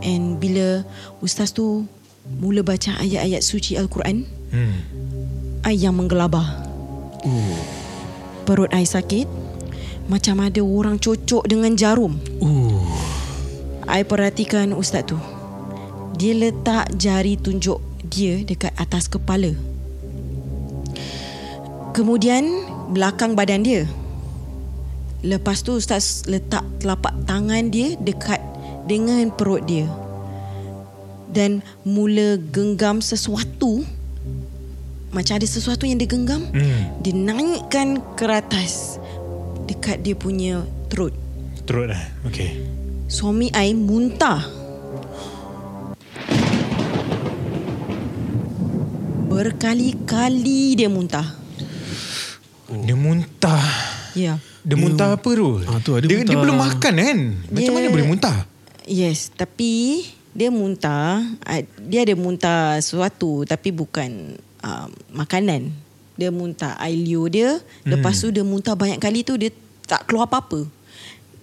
and 0.05 0.37
bila 0.37 0.83
ustaz 1.23 1.55
tu 1.55 1.87
mula 2.37 2.61
baca 2.61 2.99
ayat-ayat 2.99 3.41
suci 3.41 3.79
Al-Quran, 3.79 4.27
Hmm. 4.51 4.83
I 5.63 5.79
yang 5.79 5.95
menggelabah. 5.95 6.67
Uh. 7.23 7.59
Perut 8.43 8.67
I 8.75 8.83
sakit 8.83 9.27
macam 10.11 10.43
ada 10.43 10.59
orang 10.59 10.99
cocok 10.99 11.47
dengan 11.47 11.71
jarum. 11.79 12.19
Uh. 12.43 12.83
I 13.87 14.03
perhatikan 14.03 14.75
ustaz 14.75 15.07
tu. 15.07 15.15
Dia 16.19 16.35
letak 16.35 16.91
jari 16.99 17.39
tunjuk 17.39 17.79
dia 18.03 18.43
dekat 18.43 18.75
atas 18.75 19.07
kepala. 19.07 19.55
Kemudian 21.95 22.43
belakang 22.91 23.39
badan 23.39 23.63
dia. 23.63 23.87
Lepas 25.23 25.63
tu 25.63 25.79
ustaz 25.79 26.27
letak 26.27 26.67
telapak 26.83 27.15
tangan 27.23 27.71
dia 27.71 27.95
dekat 28.03 28.43
dengan 28.83 29.31
perut 29.31 29.63
dia. 29.63 29.87
Dan 31.31 31.63
mula 31.87 32.35
genggam 32.51 32.99
sesuatu 32.99 33.87
macam 35.11 35.33
ada 35.35 35.47
sesuatu 35.47 35.83
yang 35.83 35.99
dia 35.99 36.07
genggam. 36.07 36.47
Hmm. 36.55 37.03
Dia 37.03 37.13
naikkan 37.15 37.99
ke 38.15 38.23
atas 38.27 38.95
dekat 39.67 39.99
dia 40.03 40.15
punya 40.15 40.63
throat. 40.87 41.11
Teruk 41.67 41.91
dah. 41.91 42.03
Okay. 42.27 42.55
Suami 43.11 43.51
I 43.51 43.75
muntah. 43.75 44.39
Berkali-kali 49.31 50.75
dia 50.79 50.87
muntah. 50.91 51.27
Dia 52.71 52.95
muntah. 52.95 53.63
Ya. 54.15 54.39
Dia 54.63 54.77
muntah 54.77 55.15
apa 55.15 55.29
tu? 55.31 55.59
Ah, 55.67 55.79
tu, 55.79 55.95
dia 55.99 56.07
dia, 56.07 56.07
dia 56.07 56.17
muntah. 56.23 56.39
belum 56.43 56.57
makan 56.59 56.93
kan? 56.99 57.17
Macam 57.51 57.59
Dia- 57.59 57.73
mana 57.75 57.87
boleh 57.91 58.07
muntah? 58.07 58.37
Yes, 58.87 59.31
tapi 59.31 60.03
dia 60.31 60.47
muntah, 60.51 61.23
ah, 61.43 61.61
dia 61.79 62.07
ada 62.07 62.15
muntah 62.15 62.79
sesuatu 62.79 63.43
tapi 63.43 63.71
bukan 63.75 64.39
uh, 64.61 64.87
makanan. 65.13 65.73
Dia 66.19 66.29
muntah 66.29 66.77
air 66.77 66.97
liur 67.01 67.31
dia, 67.33 67.57
lepas 67.81 68.13
tu 68.13 68.29
dia 68.29 68.45
muntah 68.45 68.77
banyak 68.77 69.01
kali 69.01 69.25
tu 69.25 69.39
dia 69.39 69.49
tak 69.89 70.05
keluar 70.05 70.29
apa-apa. 70.29 70.69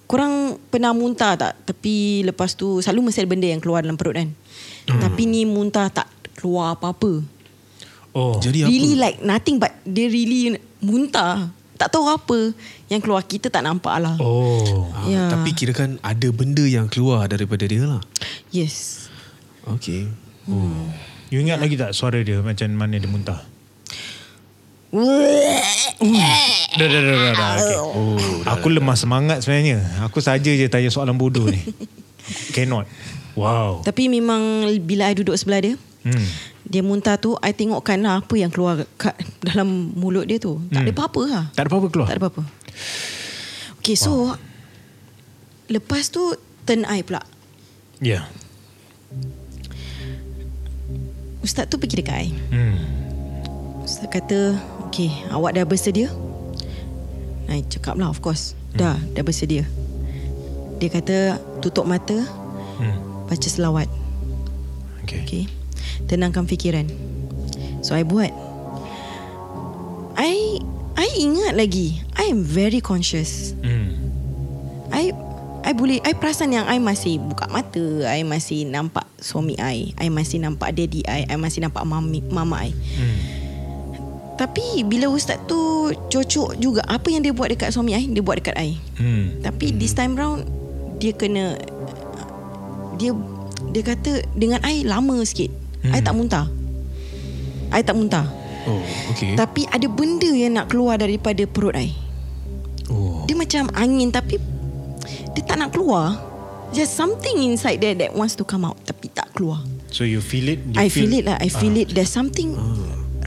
Korang 0.09 0.57
pernah 0.72 0.96
muntah 0.96 1.37
tak? 1.37 1.52
Tapi 1.68 2.24
lepas 2.24 2.57
tu 2.57 2.81
selalu 2.81 3.11
mesti 3.11 3.20
ada 3.20 3.28
benda 3.28 3.48
yang 3.50 3.61
keluar 3.61 3.85
dalam 3.85 3.98
perut 3.98 4.16
kan. 4.16 4.28
Hmm. 4.88 5.00
Tapi 5.02 5.22
ni 5.28 5.44
muntah 5.44 5.92
tak 5.92 6.09
keluar 6.38 6.78
apa-apa. 6.78 7.20
Oh. 8.16 8.40
Jadi 8.40 8.64
apa? 8.64 8.70
Really 8.70 8.94
like 8.96 9.18
nothing 9.20 9.61
but 9.61 9.74
dia 9.85 10.09
really 10.09 10.57
muntah. 10.81 11.52
Tak 11.78 11.94
tahu 11.94 12.11
apa 12.11 12.57
yang 12.90 12.98
keluar 12.98 13.22
kita 13.22 13.52
tak 13.52 13.62
nampak 13.62 13.94
lah. 14.00 14.16
Oh. 14.18 14.88
Ah, 14.94 15.07
Ya. 15.07 15.28
Tapi 15.31 15.52
kira 15.52 15.76
kan 15.76 16.00
ada 16.00 16.28
benda 16.33 16.64
yang 16.64 16.88
keluar 16.88 17.28
daripada 17.28 17.68
dia 17.68 17.85
lah. 17.85 18.02
Yes. 18.50 19.09
Okay. 19.68 20.09
You 21.29 21.38
ingat 21.38 21.61
lagi 21.61 21.77
tak 21.77 21.93
suara 21.93 22.19
dia 22.21 22.41
macam 22.41 22.67
mana 22.73 22.97
dia 22.97 23.05
muntah? 23.05 23.41
Dah, 24.88 26.81
dah, 26.81 26.88
dah, 26.88 27.14
dah, 27.14 27.33
dah. 27.35 27.51
Okay. 27.59 27.77
Oh, 27.77 28.17
Aku 28.49 28.73
lemah 28.73 28.97
semangat 28.97 29.45
sebenarnya. 29.45 29.85
Aku 30.03 30.19
saja 30.19 30.49
je 30.49 30.67
tanya 30.67 30.88
soalan 30.88 31.14
bodoh 31.14 31.45
ni. 31.45 31.61
Cannot. 32.57 32.88
Wow. 33.37 33.85
Tapi 33.85 34.09
memang 34.09 34.67
bila 34.83 35.07
I 35.07 35.14
duduk 35.14 35.37
sebelah 35.37 35.62
dia, 35.62 35.75
Hmm. 35.99 36.25
dia 36.62 36.81
muntah 36.81 37.19
tu, 37.19 37.35
I 37.38 37.53
tengokkan 37.53 38.01
lah 38.01 38.23
apa 38.23 38.33
yang 38.33 38.49
keluar 38.49 38.87
kat 38.97 39.19
dalam 39.43 39.93
mulut 39.93 40.25
dia 40.25 40.38
tu. 40.38 40.62
Tak 40.71 40.81
ada 40.81 40.87
Hmm. 40.87 40.97
apa-apa 40.97 41.23
lah. 41.27 41.45
Tak 41.53 41.61
ada 41.61 41.69
apa-apa 41.69 41.88
keluar? 41.91 42.09
Tak 42.09 42.14
ada 42.17 42.23
apa-apa. 42.25 42.43
Okay, 43.79 43.93
so 43.93 44.33
lepas 45.69 46.09
tu 46.09 46.33
turn 46.64 46.87
I 46.88 47.03
pula. 47.03 47.21
Ya. 48.01 48.09
Yeah. 48.09 48.25
Ustaz 51.49 51.65
tu 51.73 51.81
pergi 51.81 52.05
dekat 52.05 52.29
I. 52.29 52.31
Hmm. 52.53 52.77
Ustaz 53.81 54.05
kata, 54.13 54.53
okay, 54.85 55.09
awak 55.33 55.57
dah 55.57 55.65
bersedia? 55.65 56.13
I 57.49 57.65
cakap 57.73 57.97
lah, 57.97 58.13
of 58.13 58.21
course. 58.21 58.53
Dah, 58.77 59.01
dah 59.17 59.25
bersedia. 59.25 59.65
Dia 60.77 60.93
kata, 60.93 61.41
tutup 61.65 61.89
mata, 61.89 62.21
Hmm. 62.77 63.01
baca 63.25 63.49
selawat. 63.49 63.89
Okay. 65.09 65.25
Okay. 65.25 65.45
Tenangkan 66.05 66.45
fikiran. 66.45 66.85
So 67.81 67.97
I 67.97 68.05
buat. 68.05 68.29
I 70.21 70.61
I 71.01 71.09
ingat 71.17 71.57
lagi. 71.57 72.05
I 72.13 72.29
am 72.29 72.45
very 72.45 72.85
conscious. 72.85 73.57
Hmm. 73.65 73.97
I 74.93 75.17
I 75.66 75.73
boleh 75.75 75.99
I 76.07 76.14
perasan 76.14 76.55
yang 76.55 76.66
I 76.71 76.79
masih 76.79 77.18
buka 77.18 77.51
mata, 77.51 77.83
I 78.07 78.23
masih 78.23 78.68
nampak 78.68 79.05
suami 79.18 79.59
I, 79.59 79.92
I 79.99 80.09
masih 80.09 80.38
nampak 80.38 80.73
daddy 80.75 81.03
I, 81.05 81.27
I 81.27 81.37
masih 81.37 81.66
nampak 81.66 81.83
mami, 81.83 82.23
mama 82.31 82.62
I. 82.62 82.73
Hmm. 82.73 83.18
Tapi 84.38 84.87
bila 84.87 85.11
ustaz 85.11 85.42
tu 85.51 85.90
cocok 85.90 86.55
juga 86.62 86.87
apa 86.87 87.11
yang 87.11 87.27
dia 87.27 87.35
buat 87.35 87.51
dekat 87.51 87.75
suami 87.75 87.90
I, 87.99 88.07
dia 88.07 88.23
buat 88.23 88.38
dekat 88.38 88.55
I. 88.55 88.79
Hmm. 89.03 89.42
Tapi 89.42 89.75
this 89.75 89.92
time 89.99 90.14
round 90.14 90.47
dia 91.03 91.11
kena 91.11 91.59
dia 92.99 93.11
dia 93.75 93.83
kata 93.83 94.23
dengan 94.38 94.62
I 94.62 94.87
lama 94.87 95.18
sikit. 95.27 95.51
Hmm. 95.83 95.94
I 95.94 96.01
tak 96.01 96.14
muntah. 96.14 96.47
I 97.75 97.83
tak 97.83 97.99
muntah. 97.99 98.27
Oh, 98.68 98.83
okay. 99.11 99.35
Tapi 99.35 99.66
ada 99.68 99.87
benda 99.90 100.29
yang 100.29 100.55
nak 100.55 100.71
keluar 100.71 100.97
daripada 101.01 101.44
perut 101.44 101.75
I. 101.75 101.92
Oh. 102.88 103.25
Dia 103.29 103.37
macam 103.37 103.68
angin 103.77 104.09
tapi 104.12 104.40
dia 105.38 105.46
tak 105.46 105.62
nak 105.62 105.70
keluar. 105.70 106.18
There's 106.74 106.90
something 106.90 107.38
inside 107.46 107.79
there 107.79 107.94
that 107.94 108.11
wants 108.11 108.35
to 108.37 108.44
come 108.44 108.66
out 108.66 108.74
tapi 108.83 109.07
tak 109.14 109.31
keluar. 109.38 109.62
So 109.94 110.03
you 110.03 110.18
feel 110.18 110.51
it? 110.51 110.59
You 110.66 110.74
I 110.83 110.90
feel, 110.90 111.14
it 111.14 111.24
lah. 111.31 111.38
I 111.38 111.46
feel 111.46 111.72
Ah. 111.79 111.83
it. 111.87 111.94
There's 111.94 112.11
something 112.11 112.59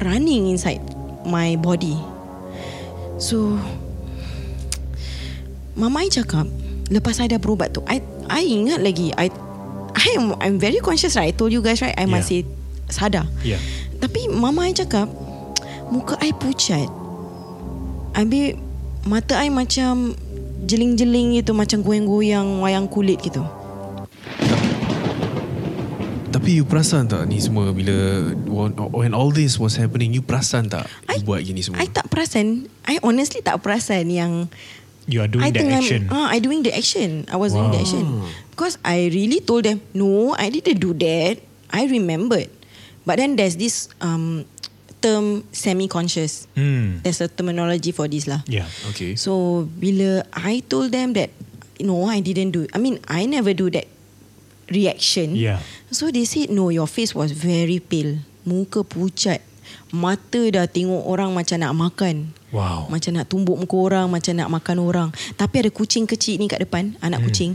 running 0.03 0.51
inside 0.51 0.83
my 1.23 1.55
body. 1.55 1.95
So 3.15 3.55
Mama 5.71 6.03
I 6.03 6.11
cakap 6.11 6.51
Lepas 6.91 7.23
I 7.23 7.31
dah 7.31 7.39
berubat 7.39 7.71
tu 7.71 7.79
I 7.87 8.03
I 8.27 8.43
ingat 8.43 8.83
lagi 8.83 9.15
I 9.15 9.31
I 9.95 10.07
am 10.19 10.35
I'm 10.43 10.59
very 10.59 10.83
conscious 10.83 11.15
right 11.15 11.31
I 11.31 11.33
told 11.33 11.55
you 11.55 11.63
guys 11.63 11.79
right 11.79 11.95
I 11.95 12.03
Yeah. 12.03 12.11
masih 12.11 12.39
sadar 12.91 13.23
Yeah. 13.47 13.63
Tapi 14.03 14.27
mama 14.27 14.67
I 14.67 14.75
cakap 14.75 15.07
Muka 15.87 16.19
I 16.19 16.35
pucat 16.35 16.91
Habis 18.11 18.59
Mata 19.07 19.39
I 19.39 19.47
macam 19.47 20.13
Jeling-jeling 20.61 21.41
gitu 21.41 21.51
Macam 21.57 21.81
goyang-goyang 21.81 22.61
Wayang 22.61 22.85
kulit 22.87 23.19
gitu 23.21 23.41
Tapi 26.31 26.57
you 26.57 26.63
perasan 26.63 27.11
tak 27.11 27.27
ni 27.27 27.43
semua 27.43 27.75
bila 27.75 27.91
when 28.95 29.11
all 29.11 29.35
this 29.35 29.59
was 29.59 29.75
happening 29.75 30.15
you 30.15 30.23
perasan 30.23 30.71
tak 30.71 30.87
I, 31.11 31.19
you 31.19 31.27
buat 31.27 31.43
gini 31.43 31.59
semua? 31.59 31.83
I 31.83 31.91
tak 31.91 32.07
perasan 32.07 32.71
I 32.87 33.03
honestly 33.03 33.43
tak 33.43 33.59
perasan 33.59 34.07
yang 34.07 34.47
You 35.09 35.19
are 35.19 35.27
doing 35.27 35.43
I 35.43 35.51
the 35.51 35.59
tengah, 35.65 35.81
action. 35.81 36.01
Ah, 36.13 36.29
I 36.29 36.37
doing 36.37 36.61
the 36.61 36.71
action. 36.71 37.25
I 37.27 37.35
was 37.35 37.51
doing 37.51 37.73
the 37.73 37.81
Wow. 37.81 37.89
action. 37.89 38.05
Because 38.53 38.77
I 38.85 39.09
really 39.09 39.41
told 39.41 39.65
them, 39.65 39.81
no, 39.97 40.37
I 40.37 40.53
didn't 40.53 40.77
do 40.77 40.93
that. 41.03 41.41
I 41.73 41.89
remembered. 41.89 42.47
But 43.03 43.17
then 43.17 43.33
there's 43.33 43.57
this 43.57 43.89
um, 43.99 44.45
term 45.01 45.43
semi-conscious. 45.49 46.45
Hmm. 46.53 47.01
There's 47.01 47.19
a 47.19 47.27
terminology 47.27 47.89
for 47.91 48.05
this 48.05 48.29
lah. 48.29 48.45
Yeah. 48.45 48.69
Okay. 48.93 49.17
So 49.17 49.65
bila 49.65 50.23
I 50.31 50.61
told 50.61 50.93
them 50.93 51.17
that, 51.17 51.33
no, 51.81 52.05
I 52.05 52.21
didn't 52.21 52.53
do. 52.53 52.69
I 52.71 52.77
mean, 52.77 53.01
I 53.09 53.25
never 53.25 53.51
do 53.57 53.73
that 53.73 53.89
reaction. 54.69 55.35
Yeah. 55.35 55.59
So 55.89 56.13
they 56.13 56.23
said, 56.23 56.53
no, 56.53 56.69
your 56.69 56.87
face 56.87 57.11
was 57.17 57.33
very 57.33 57.81
pale. 57.81 58.21
Muka 58.45 58.85
pucat. 58.85 59.41
Mata 59.91 60.39
dah 60.47 60.65
tengok 60.71 61.03
orang 61.03 61.35
macam 61.35 61.59
nak 61.59 61.73
makan. 61.75 62.31
Wow. 62.55 62.87
Macam 62.87 63.11
nak 63.15 63.27
tumbuk 63.27 63.59
muka 63.59 63.75
orang, 63.75 64.07
macam 64.07 64.33
nak 64.39 64.47
makan 64.47 64.77
orang. 64.79 65.09
Tapi 65.35 65.67
ada 65.67 65.69
kucing 65.71 66.07
kecil 66.07 66.39
ni 66.39 66.47
kat 66.47 66.63
depan, 66.63 66.95
anak 67.03 67.23
hmm. 67.23 67.27
kucing. 67.27 67.51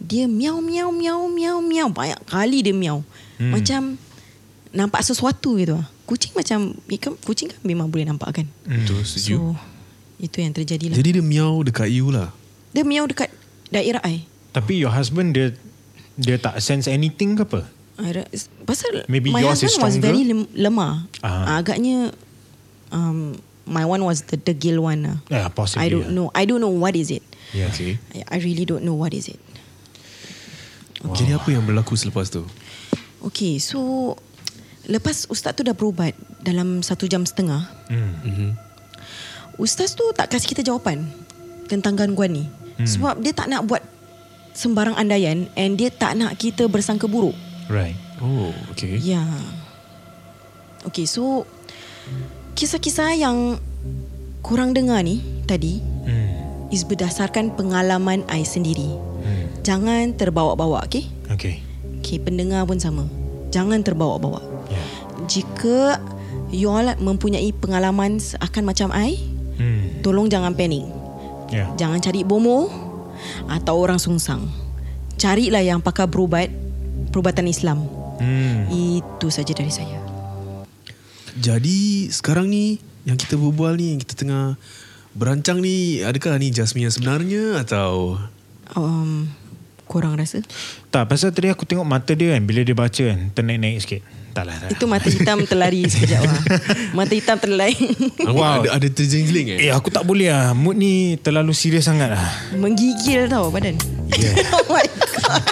Dia 0.00 0.28
miau 0.28 0.60
miau 0.60 0.92
miau 0.92 1.28
miau 1.28 1.58
miau 1.60 1.88
banyak 1.92 2.20
kali 2.28 2.64
dia 2.64 2.72
miau. 2.76 3.04
Hmm. 3.36 3.52
Macam 3.52 3.82
nampak 4.72 5.04
sesuatu 5.04 5.56
gitu. 5.60 5.76
lah. 5.76 5.93
Kucing 6.04 6.36
macam 6.36 6.76
ikan 6.84 7.16
kucing 7.24 7.48
kan 7.48 7.60
memang 7.64 7.88
boleh 7.88 8.04
nampak 8.04 8.42
kan. 8.42 8.46
Betul, 8.68 9.04
setuju. 9.08 9.56
So 9.56 9.74
itu 10.20 10.36
yang 10.40 10.54
terjadi 10.54 10.92
lah. 10.92 10.96
Jadi 10.96 11.08
dia 11.20 11.24
miau 11.24 11.60
dekat 11.64 11.88
you 11.90 12.08
lah. 12.12 12.30
Dia 12.70 12.84
miau 12.86 13.04
dekat 13.08 13.32
daerah 13.72 14.00
I. 14.06 14.24
Tapi 14.54 14.78
your 14.78 14.92
husband 14.92 15.34
dia 15.34 15.56
dia 16.14 16.38
tak 16.38 16.62
sense 16.62 16.86
anything 16.86 17.34
ke 17.34 17.42
apa? 17.42 17.66
I 17.94 18.26
pasal 18.66 19.06
Maybe 19.06 19.30
my 19.30 19.42
yours 19.42 19.62
is 19.62 19.74
husband 19.74 19.82
was 19.86 19.94
stronger? 19.98 20.10
very 20.10 20.22
lem- 20.26 20.50
lemah. 20.54 21.06
Ah. 21.22 21.62
Agaknya 21.62 22.10
um, 22.90 23.38
my 23.66 23.86
one 23.86 24.02
was 24.02 24.26
the 24.30 24.38
degil 24.38 24.82
one 24.82 25.06
lah. 25.06 25.18
Yeah, 25.30 25.46
possibly. 25.50 25.86
I 25.86 25.88
don't 25.90 26.10
yeah. 26.10 26.16
know. 26.16 26.26
I 26.34 26.42
don't 26.46 26.62
know 26.62 26.74
what 26.74 26.98
is 26.98 27.10
it. 27.10 27.22
Yeah. 27.54 27.70
Okay. 27.70 28.02
I, 28.14 28.38
I 28.38 28.42
really 28.42 28.66
don't 28.66 28.82
know 28.82 28.98
what 28.98 29.14
is 29.14 29.30
it. 29.30 29.38
Wow. 31.04 31.14
Jadi 31.14 31.36
apa 31.36 31.48
yang 31.52 31.62
berlaku 31.68 31.94
selepas 31.94 32.32
tu? 32.32 32.42
Okay, 33.24 33.56
so 33.60 34.12
lepas 34.86 35.26
ustaz 35.28 35.52
tu 35.52 35.64
dah 35.64 35.72
berubat 35.72 36.12
dalam 36.40 36.80
satu 36.80 37.08
jam 37.08 37.24
setengah, 37.24 37.64
Hmm. 37.88 38.12
Mm-hmm. 38.22 38.50
ustaz 39.56 39.94
tu 39.94 40.04
tak 40.12 40.28
kasih 40.28 40.50
kita 40.50 40.62
jawapan 40.62 41.06
tentang 41.66 41.96
gangguan 41.96 42.34
ni. 42.34 42.44
Hmm. 42.76 42.86
Sebab 42.86 43.22
dia 43.22 43.30
tak 43.30 43.48
nak 43.48 43.64
buat 43.64 43.80
sembarang 44.54 44.94
andaian 44.94 45.50
and 45.54 45.78
dia 45.78 45.90
tak 45.90 46.14
nak 46.14 46.34
kita 46.36 46.66
bersangka 46.66 47.06
buruk. 47.06 47.34
Right. 47.66 47.96
Oh, 48.20 48.52
okay. 48.70 49.00
Ya. 49.00 49.24
Okay, 50.84 51.08
so 51.08 51.48
kisah-kisah 52.54 53.16
yang 53.16 53.56
korang 54.44 54.76
dengar 54.76 55.00
ni 55.00 55.24
tadi 55.48 55.80
Hmm. 56.04 56.68
is 56.68 56.84
berdasarkan 56.84 57.56
pengalaman 57.56 58.20
I 58.28 58.44
sendiri. 58.44 58.92
Hmm. 59.24 59.48
Jangan 59.64 60.12
terbawa-bawa, 60.12 60.84
okay? 60.84 61.08
Okay. 61.32 61.64
Okay, 62.04 62.20
pendengar 62.20 62.68
pun 62.68 62.76
sama. 62.76 63.08
Jangan 63.48 63.80
terbawa-bawa. 63.80 64.53
Jika 65.26 65.98
you 66.52 66.70
all 66.70 66.86
mempunyai 67.00 67.50
pengalaman 67.56 68.20
akan 68.40 68.62
macam 68.62 68.88
I, 68.94 69.16
Hmm. 69.54 70.02
tolong 70.02 70.26
jangan 70.26 70.54
panik. 70.58 70.82
Yeah. 71.54 71.70
Jangan 71.78 72.02
cari 72.02 72.26
bomo 72.26 72.66
atau 73.46 73.78
orang 73.78 74.02
sungsang. 74.02 74.50
Carilah 75.14 75.62
yang 75.62 75.78
pakar 75.78 76.10
berubat, 76.10 76.50
perubatan 77.14 77.46
Islam. 77.46 77.86
Hmm. 78.18 78.66
Itu 78.70 79.30
saja 79.30 79.54
dari 79.54 79.70
saya. 79.70 80.02
Jadi 81.38 82.10
sekarang 82.10 82.50
ni 82.50 82.78
yang 83.06 83.18
kita 83.18 83.38
berbual 83.38 83.78
ni, 83.78 83.94
yang 83.94 84.00
kita 84.02 84.14
tengah 84.18 84.58
berancang 85.14 85.62
ni, 85.62 86.02
adakah 86.02 86.34
ni 86.38 86.50
Jasmine 86.50 86.90
yang 86.90 86.94
sebenarnya 86.94 87.62
atau 87.62 88.18
Um, 88.74 89.28
korang 89.84 90.16
rasa? 90.16 90.40
Tak, 90.88 91.06
pasal 91.06 91.30
tadi 91.36 91.52
aku 91.52 91.68
tengok 91.68 91.84
mata 91.84 92.16
dia 92.16 92.32
kan 92.32 92.42
bila 92.48 92.64
dia 92.64 92.72
baca 92.72 93.04
kan, 93.12 93.28
ternaik-naik 93.36 93.76
sikit. 93.84 94.02
Tak 94.34 94.44
lah, 94.50 94.56
tak 94.58 94.66
lah. 94.66 94.74
Itu 94.74 94.84
mata 94.90 95.06
hitam 95.06 95.38
terlari 95.46 95.86
sekejap 95.94 96.22
lah. 96.26 96.42
Mata 96.90 97.14
hitam 97.14 97.38
terlari. 97.38 97.78
wow. 98.26 98.66
ada, 98.66 98.82
ada 98.82 98.88
terjengling 98.90 99.54
eh? 99.54 99.58
Eh, 99.68 99.72
aku 99.72 99.94
tak 99.94 100.02
boleh 100.02 100.34
lah. 100.34 100.50
Mood 100.58 100.74
ni 100.74 101.14
terlalu 101.22 101.54
serius 101.54 101.86
sangat 101.86 102.10
lah. 102.18 102.26
Menggigil 102.58 103.30
tau 103.30 103.54
badan. 103.54 103.78
Yeah. 104.18 104.34
oh 104.58 104.66
my 104.66 104.82
god. 104.82 105.42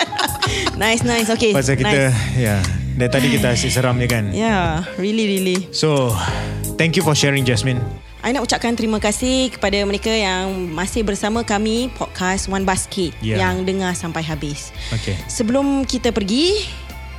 nice, 0.74 1.06
nice. 1.06 1.30
Okay. 1.30 1.54
Pasal 1.54 1.78
kita, 1.78 2.10
nice. 2.10 2.18
ya. 2.34 2.58
Dari 2.98 3.08
tadi 3.08 3.26
kita 3.30 3.54
asyik 3.54 3.70
seram 3.70 3.96
je 4.02 4.10
kan. 4.10 4.34
Yeah, 4.34 4.84
really, 4.98 5.24
really. 5.30 5.70
So, 5.70 6.12
thank 6.76 6.98
you 6.98 7.06
for 7.06 7.14
sharing 7.14 7.46
Jasmine. 7.46 7.80
I 8.22 8.30
nak 8.30 8.46
ucapkan 8.46 8.78
terima 8.78 9.02
kasih 9.02 9.50
kepada 9.50 9.82
mereka 9.82 10.10
yang 10.14 10.70
masih 10.70 11.02
bersama 11.02 11.42
kami 11.42 11.90
podcast 11.98 12.46
One 12.46 12.62
Basket 12.62 13.10
Yeah. 13.18 13.42
yang 13.42 13.66
dengar 13.66 13.98
sampai 13.98 14.22
habis. 14.22 14.70
Okay. 14.94 15.18
Sebelum 15.26 15.82
kita 15.82 16.14
pergi, 16.14 16.62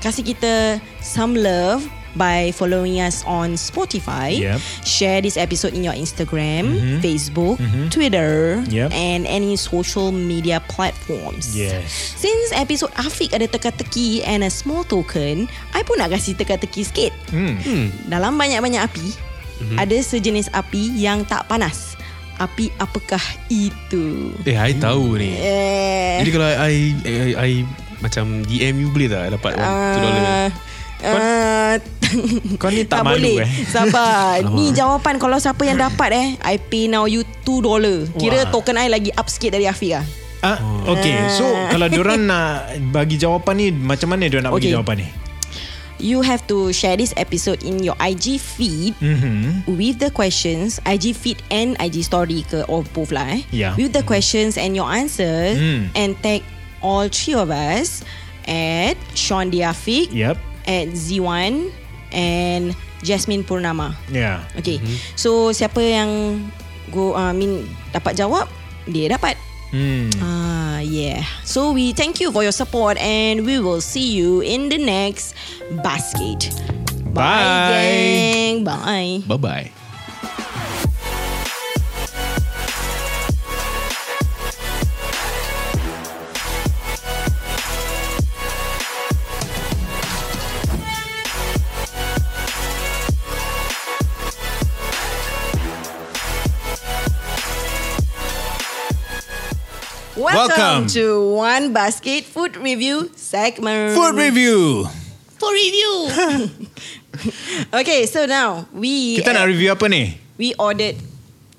kasih 0.03 0.35
kita 0.35 0.83
some 0.99 1.39
love 1.39 1.87
by 2.13 2.53
following 2.53 3.01
us 3.01 3.25
on 3.25 3.57
Spotify. 3.57 4.37
Yep. 4.37 4.59
Share 4.85 5.19
this 5.21 5.33
episode 5.33 5.73
in 5.73 5.81
your 5.81 5.97
Instagram, 5.97 6.77
Mhm. 6.77 6.97
Facebook, 7.01 7.57
Mhm. 7.57 7.89
Twitter, 7.89 8.61
Yep. 8.69 8.93
and 8.93 9.25
any 9.25 9.57
social 9.57 10.13
media 10.13 10.61
platforms. 10.69 11.57
Yes. 11.57 11.89
Since 12.17 12.53
episode 12.53 12.93
Afiq 13.01 13.33
ada 13.33 13.49
teka-teki 13.49 14.21
and 14.25 14.45
a 14.45 14.51
small 14.53 14.85
token, 14.85 15.49
I 15.73 15.81
pun 15.81 15.97
nak 15.97 16.13
kasih 16.13 16.37
teka-teki 16.37 16.81
sikit. 16.85 17.13
Hmm. 17.33 17.57
Hmm. 17.65 17.89
Dalam 18.05 18.37
banyak-banyak 18.37 18.81
api, 18.83 19.07
mm-hmm. 19.09 19.77
ada 19.81 19.95
sejenis 19.97 20.53
api 20.53 20.93
yang 20.93 21.25
tak 21.25 21.49
panas. 21.49 21.97
Api 22.41 22.73
apakah 22.81 23.21
itu? 23.45 24.33
Eh, 24.41 24.57
I 24.57 24.73
tahu 24.77 25.21
ni. 25.21 25.37
Eh, 25.37 26.17
Jadi 26.25 26.29
kalau 26.33 26.49
I, 26.49 26.73
I, 27.05 27.13
I 27.37 27.51
macam 28.03 28.43
DM 28.43 28.75
you 28.77 28.89
boleh 28.89 29.07
tak 29.07 29.31
dapat 29.31 29.55
one, 29.55 29.63
two 29.63 30.01
dollar? 30.03 30.51
Uh, 31.03 31.75
Kau 32.55 32.69
ni 32.69 32.87
tak 32.91 33.03
malu, 33.03 33.19
boleh. 33.35 33.43
eh? 33.43 33.49
Sabar. 33.65 34.39
Alamak. 34.39 34.55
ni 34.57 34.71
jawapan 34.71 35.15
kalau 35.17 35.35
siapa 35.35 35.63
yang 35.63 35.75
dapat 35.77 36.09
eh, 36.11 36.27
I 36.39 36.55
pay 36.55 36.87
now 36.87 37.03
you 37.05 37.23
2 37.43 37.59
dollar. 37.59 38.07
Kira 38.13 38.43
Wah. 38.43 38.51
token 38.51 38.77
I 38.77 38.87
lagi 38.87 39.11
up 39.11 39.27
sikit 39.27 39.51
dari 39.51 39.65
Afiq 39.65 39.95
ah. 39.95 40.05
Ah, 40.39 40.59
okay. 40.85 41.15
So, 41.31 41.43
kalau 41.69 41.87
diorang 41.87 42.23
nak 42.29 42.67
bagi 42.91 43.15
jawapan 43.15 43.55
ni, 43.57 43.67
macam 43.71 44.11
mana 44.11 44.27
diorang 44.27 44.47
nak 44.47 44.53
bagi 44.53 44.67
Okay. 44.67 44.75
jawapan 44.75 44.97
ni? 44.99 45.07
You 45.99 46.19
have 46.19 46.43
to 46.51 46.71
share 46.71 46.99
this 46.99 47.15
episode 47.15 47.63
in 47.63 47.79
your 47.79 47.95
IG 47.95 48.35
feed 48.35 48.91
Mm-hmm. 48.99 49.71
with 49.71 49.99
the 49.99 50.11
questions 50.11 50.83
IG 50.83 51.15
feed 51.15 51.39
and 51.47 51.79
IG 51.79 52.03
story 52.03 52.43
ke 52.43 52.59
or 52.67 52.83
both 52.91 53.15
lah 53.15 53.23
eh 53.29 53.43
Yeah. 53.51 53.71
with 53.75 53.91
the 53.91 54.03
questions 54.03 54.59
and 54.59 54.75
your 54.75 54.87
answers 54.87 55.55
Mm. 55.55 55.95
and 55.95 56.19
tag 56.19 56.43
all 56.83 57.07
three 57.07 57.33
of 57.33 57.47
us 57.49 58.03
at 58.45 58.99
Sean 59.15 59.47
Diafik 59.49 60.11
Yep. 60.11 60.35
at 60.67 60.91
Z1 60.91 61.71
and 62.11 62.75
Jasmine 63.01 63.43
Purnama 63.43 63.95
Yeah. 64.07 64.43
okay 64.55 64.77
so 65.15 65.49
siapa 65.51 65.79
yang 65.79 66.11
go 66.91 67.15
uh, 67.15 67.31
I 67.31 67.35
mean 67.35 67.65
dapat 67.89 68.15
jawab 68.15 68.45
dia 68.85 69.09
dapat 69.09 69.39
Hmm. 69.73 70.13
ah 70.21 70.85
yeah 70.85 71.25
so 71.41 71.73
we 71.73 71.97
thank 71.97 72.21
you 72.21 72.29
for 72.29 72.45
your 72.45 72.53
support 72.53 72.93
and 73.01 73.41
we 73.41 73.57
will 73.57 73.81
see 73.81 74.13
you 74.13 74.45
in 74.45 74.69
the 74.69 74.77
next 74.77 75.33
basket 75.81 76.53
Bye. 77.09 77.73
gang 77.73 78.61
bye 78.61 79.25
Bye-bye. 79.25 79.82
Welcome, 100.33 100.57
Welcome. 100.57 100.87
to 100.97 101.29
One 101.37 101.73
Basket 101.73 102.25
Food 102.25 102.57
Review 102.57 103.11
segment. 103.13 103.93
Food 103.93 104.17
review. 104.17 104.89
Food 105.37 105.53
review. 105.53 105.93
okay, 107.79 108.09
so 108.09 108.25
now 108.25 108.65
we 108.73 109.21
Kita 109.21 109.29
nak 109.29 109.45
review 109.45 109.69
apa 109.77 109.85
ni? 109.85 110.17
we 110.41 110.57
ordered 110.57 110.97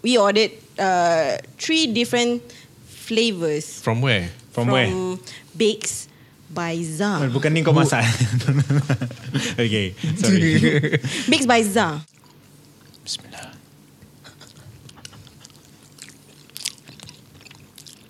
we 0.02 0.18
ordered 0.18 0.50
uh, 0.74 1.38
three 1.54 1.86
different 1.86 2.42
flavors 2.90 3.78
From 3.78 4.02
where? 4.02 4.26
From, 4.50 4.74
where? 4.74 4.90
Bakes 5.54 6.10
by 6.50 6.74
Za. 6.82 7.30
Bukan 7.30 7.54
ni 7.54 7.62
kau 7.62 7.70
masak. 7.70 8.02
okay, 9.62 9.94
sorry. 10.18 10.58
Bakes 11.30 11.46
by 11.46 11.62
Za. 11.62 12.02
Bismillah. 13.06 13.53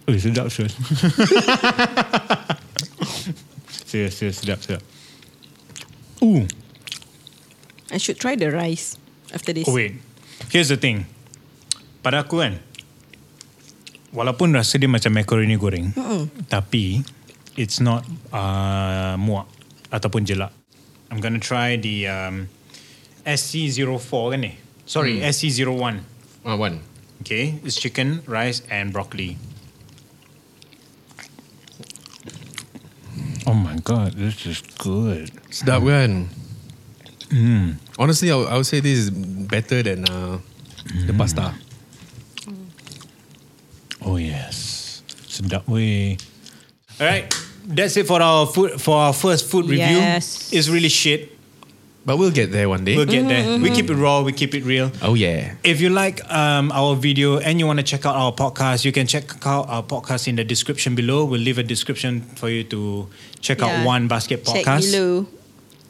Ui, 0.04 0.20
sedap 0.20 0.52
Syul. 0.52 0.68
serius, 3.88 4.20
serius, 4.20 4.36
sedap, 4.36 4.60
sedap. 4.60 4.84
Ooh. 6.20 6.44
I 7.88 7.96
should 7.96 8.20
try 8.20 8.36
the 8.36 8.52
rice 8.52 9.00
after 9.32 9.56
this. 9.56 9.64
Oh 9.64 9.72
wait. 9.72 9.96
Here's 10.52 10.68
the 10.68 10.76
thing. 10.76 11.08
Pada 12.04 12.28
aku 12.28 12.44
kan, 12.44 12.60
walaupun 14.12 14.52
rasa 14.52 14.76
dia 14.76 14.92
macam 14.92 15.16
macaroni 15.16 15.56
goreng, 15.56 15.96
Mm-mm. 15.96 16.28
tapi 16.52 17.00
it's 17.56 17.80
not 17.80 18.04
uh, 18.28 19.16
muak 19.16 19.48
ataupun 19.88 20.28
jelak. 20.28 20.52
I'm 21.08 21.24
gonna 21.24 21.40
try 21.40 21.80
the 21.80 22.12
um, 22.12 22.52
SC04 23.24 24.36
kan 24.36 24.40
ni? 24.44 24.52
Sorry, 24.84 25.24
SC01. 25.24 26.04
Ah, 26.44 26.60
one. 26.60 26.84
Okay, 27.24 27.56
it's 27.64 27.80
chicken, 27.80 28.20
rice 28.28 28.60
and 28.68 28.92
broccoli. 28.92 29.40
Oh 33.46 33.52
my 33.52 33.76
god, 33.84 34.16
this 34.16 34.46
is 34.48 34.64
good. 34.80 35.28
Sedap 35.52 35.84
kan? 35.84 36.32
Mm. 37.28 37.76
Honestly, 38.00 38.32
I 38.32 38.36
would, 38.40 38.48
I 38.48 38.56
would 38.56 38.68
say 38.68 38.80
this 38.80 38.98
is 39.04 39.10
better 39.10 39.84
than 39.84 40.08
uh, 40.08 40.40
mm. 40.40 41.06
the 41.06 41.12
hmm. 41.12 41.20
pasta. 41.20 41.52
Oh 44.00 44.16
yes, 44.16 45.02
sedap 45.28 45.68
way. 45.68 46.16
All 47.00 47.06
right, 47.06 47.28
that's 47.68 47.96
it 47.96 48.06
for 48.08 48.20
our 48.20 48.46
food 48.46 48.80
for 48.80 48.96
our 48.96 49.12
first 49.12 49.44
food 49.50 49.68
review. 49.68 50.00
Yes, 50.00 50.52
it's 50.52 50.68
really 50.68 50.92
shit. 50.92 51.33
But 52.06 52.18
we'll 52.18 52.30
get 52.36 52.52
there 52.52 52.68
one 52.68 52.84
day. 52.84 52.96
We'll 52.96 53.06
get 53.08 53.26
there. 53.28 53.42
Mm-hmm, 53.42 53.62
We 53.64 53.70
keep 53.72 53.88
it 53.88 53.96
raw, 53.96 54.20
we 54.20 54.32
keep 54.32 54.52
it 54.54 54.62
real. 54.64 54.92
oh 55.00 55.14
yeah. 55.14 55.54
If 55.64 55.80
you 55.80 55.88
like 55.88 56.20
um, 56.30 56.68
our 56.72 56.94
video 56.96 57.38
and 57.40 57.58
you 57.58 57.64
want 57.66 57.80
to 57.80 57.86
check 57.86 58.04
out 58.04 58.14
our 58.14 58.28
podcast, 58.32 58.84
you 58.84 58.92
can 58.92 59.06
check 59.06 59.24
out 59.46 59.68
our 59.72 59.82
podcast 59.82 60.28
in 60.28 60.36
the 60.36 60.44
description 60.44 60.94
below. 60.94 61.24
We'll 61.24 61.40
leave 61.40 61.56
a 61.56 61.62
description 61.64 62.20
for 62.36 62.50
you 62.52 62.62
to 62.64 63.08
check 63.40 63.62
out 63.64 63.86
One 63.88 64.04
Basket 64.06 64.44
Check 64.44 64.66
Podcast. 64.68 64.92
below. 64.92 65.26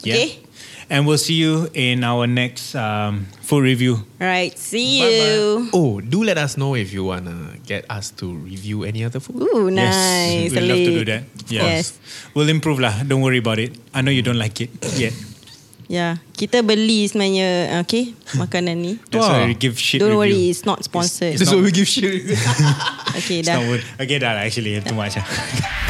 Yeah. 0.07 0.15
Okay. 0.15 0.39
And 0.87 1.03
we'll 1.07 1.17
see 1.17 1.33
you 1.33 1.67
in 1.73 2.03
our 2.05 2.27
next 2.27 2.75
um, 2.79 3.25
full 3.41 3.59
review. 3.59 4.05
Right. 4.21 4.53
See 4.55 5.01
Bye-bye. 5.01 5.33
you. 5.33 5.69
Oh, 5.73 5.99
do 5.99 6.23
let 6.23 6.37
us 6.37 6.55
know 6.55 6.75
if 6.75 6.93
you 6.93 7.03
wanna 7.03 7.57
get 7.65 7.89
us 7.89 8.11
to 8.21 8.31
review 8.31 8.85
any 8.85 9.03
other 9.03 9.19
food. 9.19 9.41
Ooh, 9.41 9.67
Yes, 9.67 9.91
nice. 9.91 10.51
we'd 10.53 10.61
love 10.69 10.77
to 10.77 10.93
do 11.01 11.05
that. 11.11 11.23
Yeah. 11.49 11.63
Yes. 11.63 11.97
We'll 12.37 12.47
improve 12.47 12.79
lah. 12.79 13.03
Don't 13.03 13.19
worry 13.25 13.39
about 13.43 13.57
it. 13.59 13.75
I 13.93 13.99
know 13.99 14.11
you 14.15 14.21
don't 14.21 14.37
like 14.39 14.61
it 14.61 14.69
yet. 14.95 15.11
Ya, 15.85 16.17
kita 16.33 16.65
beli 16.65 17.05
sebenarnya 17.05 17.77
okay 17.85 18.17
makanan 18.33 18.73
ni. 18.81 18.97
That's 19.13 19.21
Wah. 19.21 19.45
why 19.45 19.53
we 19.53 19.53
give 19.53 19.77
shit 19.77 20.01
Don't 20.01 20.17
review. 20.17 20.33
worry, 20.33 20.49
it's 20.49 20.65
not 20.65 20.81
sponsored. 20.81 21.37
That's 21.37 21.53
what 21.53 21.61
we 21.61 21.69
give 21.69 21.85
shit. 21.85 22.25
okay, 23.21 23.45
It's 23.45 23.47
dah. 23.47 23.61
not 23.61 23.85
Okay, 24.01 24.17
dah 24.17 24.33
lah, 24.33 24.49
actually 24.49 24.81
too 24.81 24.97
much. 24.97 25.21
ah. 25.21 25.25